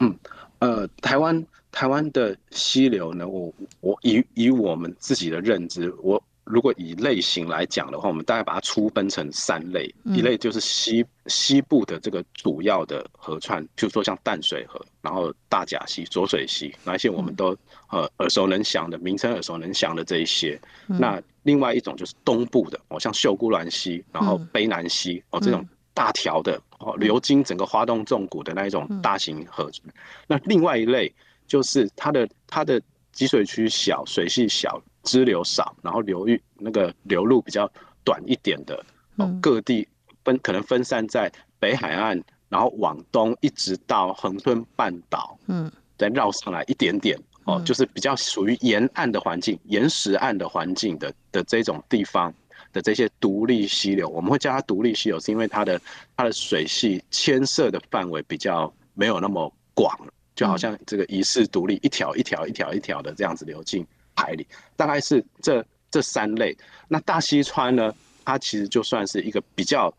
[0.00, 0.18] 嗯
[0.58, 6.22] 呃，台湾台湾的溪流呢，我我以以我们自己的认知，我。
[6.44, 17.56] 如果以类型来讲的话，我们大概把它粗分成三类，一类就是西西部的这个主要的河川，譬如说像淡水河，然后大甲溪、浊水溪，那一些我们都
[17.90, 20.60] 呃耳熟能详的名称，耳熟能详的这一些。
[20.86, 29.94] 那另外一种就是东部的哦，像秀姑峦溪，然后卑南溪哦，这种大条的哦，流经整个花东纵谷的那一种大型河川。
[30.26, 31.10] 那另外一类
[31.46, 32.78] 就是它的它的
[33.12, 34.82] 集水区小，水系小。
[35.04, 37.70] 支流少，然后流域那个流入比较
[38.02, 38.84] 短一点的，
[39.16, 39.86] 哦，各地
[40.24, 41.30] 分可能分散在
[41.60, 52.32] 北海岸，然后往东一直到恒春半岛，嗯，再绕上来一点点，哦，就是比较属于沿岸的环境、岩石岸的环境的的这种地方
[52.72, 55.80] 的这些独立溪流，我们会叫它独立溪流，是因为它的
[56.16, 59.98] 它的水系牵涉的范围比较没有那么广，
[60.34, 63.86] 就好像这个遗世独立一条一条一条一条的这样子流进。
[64.16, 64.46] 海里
[64.76, 66.56] 大概是这这三类，
[66.88, 67.94] 那大溪川呢？
[68.24, 69.92] 它其实就算是一个比较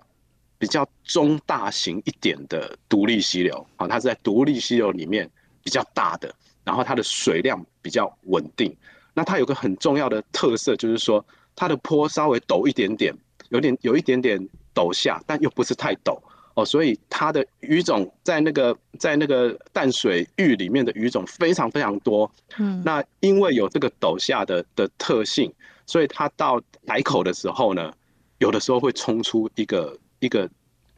[0.58, 5.30] 比较中大型一点的独立溪流啊，它是在独立溪流里面
[5.64, 8.76] 比较大的，然后它的水量比较稳定。
[9.14, 11.24] 那它有个很重要的特色，就是说
[11.56, 13.16] 它的坡稍微陡一点点，
[13.50, 14.40] 有点有一点点
[14.74, 16.20] 陡下，但又不是太陡。
[16.56, 22.30] 哦，所以它的鱼种在那个在那个淡水域里面的鱼种非常非常多。
[22.58, 25.54] 嗯，那因为有这个陡下的的特性，
[25.86, 27.94] 所以它到海口的时候呢，
[28.40, 30.50] 有的时候会冲出一个一个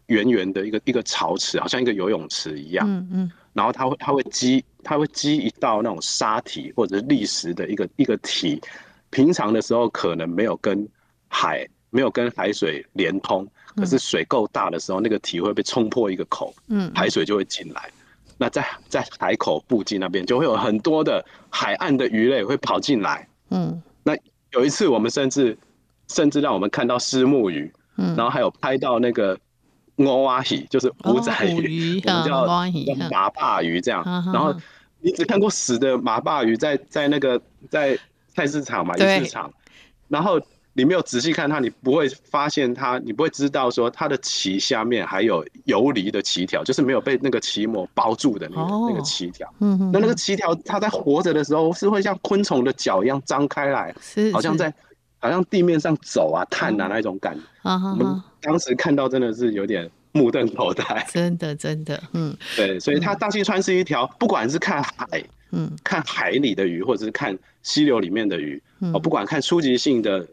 [0.05, 2.87] 圆圆的一个一个潮池，好像一个游泳池一样。
[2.87, 8.61] 嗯嗯，然后它会它会积它会积一道那种沙体或者是礫石的一个一个体，
[9.09, 10.87] 平常的时候可能没有跟
[11.27, 13.47] 海没有跟海水连通。
[13.75, 17.91] 可是水够大的时候，那个体会被冲破一个口，嗯，海水就会进来。
[18.35, 23.79] 那在在海口附近那边，就会有很多的海岸的鱼类会跑进来，嗯。
[24.01, 24.17] 那
[24.53, 25.55] 有一次，我们甚至
[26.07, 29.37] 甚至让我们看到虱目鱼，嗯，然后还有拍到那个
[29.97, 34.03] 乌蛙鱼，就是五仔鱼，我们叫叫马霸鱼这样。
[34.33, 34.51] 然后
[35.01, 37.95] 你只看过死的马霸鱼在在那个在
[38.33, 39.53] 菜市场嘛，鱼市场，
[40.07, 40.41] 然后。
[40.77, 49.51] 你没有仔细看它，你不会发现它，你不会知道说它的鳍下面还有游离的鳍条，就是没有被那个鳍膜包住的那个、哦、那个鳍条。
[49.57, 49.91] 嗯嗯。
[49.91, 53.91] 那那个鳍条，它在活着的时候是会像昆虫的脚一样张开来，
[54.31, 54.71] 好像在
[55.17, 57.41] 好像地面上走啊、探啊那种感觉。
[57.63, 61.03] 嗯、我们当时看到真的是有点目瞪口呆。
[61.11, 70.23] 真的真的，嗯，对，所以它大溪川是一条，不管是看海，嗯，看海里的鱼，或者是看溪流里面的鱼，哦、嗯，不管看初级性的。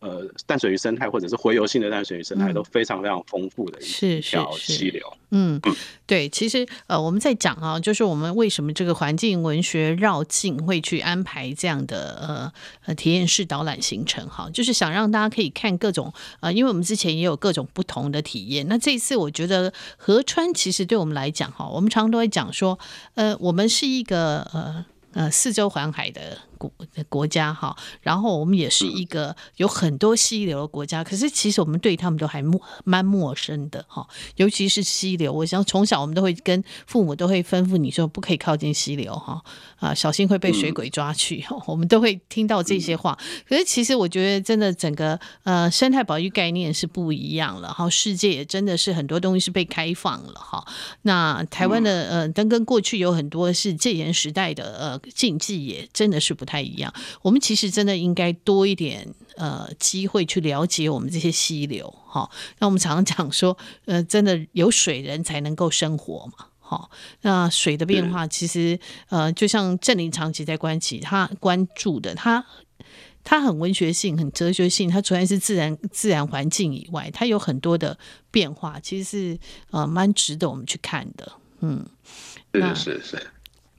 [0.00, 5.02] 呃，淡水鱼生态或者是洄游性的淡水鱼生态都非常非常丰富的一条溪流。
[5.30, 5.60] 嗯，
[6.06, 12.52] 对，其实呃，我们在讲啊，就是我们为什么这个环境文学绕境会去安排这样的呃
[12.86, 18.66] 呃体验式导览行程哈，就是想让大家可以看各种呃，因为我们之前也有各种不同的体验。
[18.68, 22.78] 那这一次我觉得河川其实对我们来讲哈，我们常常都会讲说，
[23.14, 26.38] 呃，我们是一个呃呃四周环海的。
[26.60, 26.70] 国
[27.08, 34.06] 国家哈，然后我们也是一个有很多溪流的国家，可是其实我们对他们都还蛮蛮陌生的哈，
[34.36, 35.32] 尤其是溪流。
[35.32, 39.42] 我想从小我们都会跟父母都会吩咐你说不可以靠近溪流哈
[39.78, 41.42] 啊，小心会被水鬼抓去。
[41.66, 43.18] 我们都会听到这些话。
[43.48, 50.62] 可是其实我觉得真的整个呃生态保育概念是不一样了哈，世界也真的是很多东西是被开放了哈。
[51.02, 56.49] 那台湾的呃，但跟过去有很多是戒严时代的呃禁忌也真的是不。
[56.50, 56.92] 太一样，
[57.22, 62.28] 我们其实真的应该多一点呃机会去了解我们这些溪流哈。
[62.58, 66.90] 那我们常常讲说，呃，真的有水人才能够生活嘛，哈。
[67.20, 68.76] 那水的变化其实
[69.10, 72.44] 呃，就像郑林长期在关起他关注的，他
[73.22, 74.90] 他很文学性、很哲学性。
[74.90, 77.96] 它除了是自然自然环境以外，它有很多的
[78.32, 79.38] 变化，其实是
[79.70, 81.30] 呃蛮值得我们去看的。
[81.60, 81.86] 嗯，
[82.52, 83.26] 是是是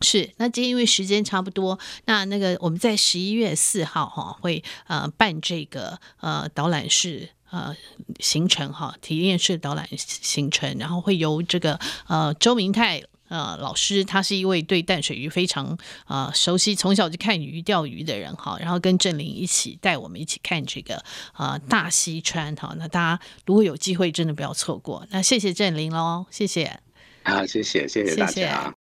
[0.01, 0.29] 是。
[0.37, 7.75] 那今天因为时间差不多，那那个我们在十一月四号哈会呃办这个呃导览式呃
[8.19, 13.03] 行程哈体验式导览行程，然后会由这个呃周明泰。
[13.31, 15.77] 呃，老师他是一位对淡水鱼非常
[16.07, 21.01] 呃熟悉，从小就看鱼钓鱼的人哈，然后跟郑林一起带我们一起看这个
[21.37, 25.07] 呃大溪川哈，那大家如果有机会，真的不要错过。
[25.11, 26.81] 那谢谢郑林喽，谢谢，
[27.23, 28.31] 好，谢谢，谢谢大家。
[28.33, 28.80] 谢谢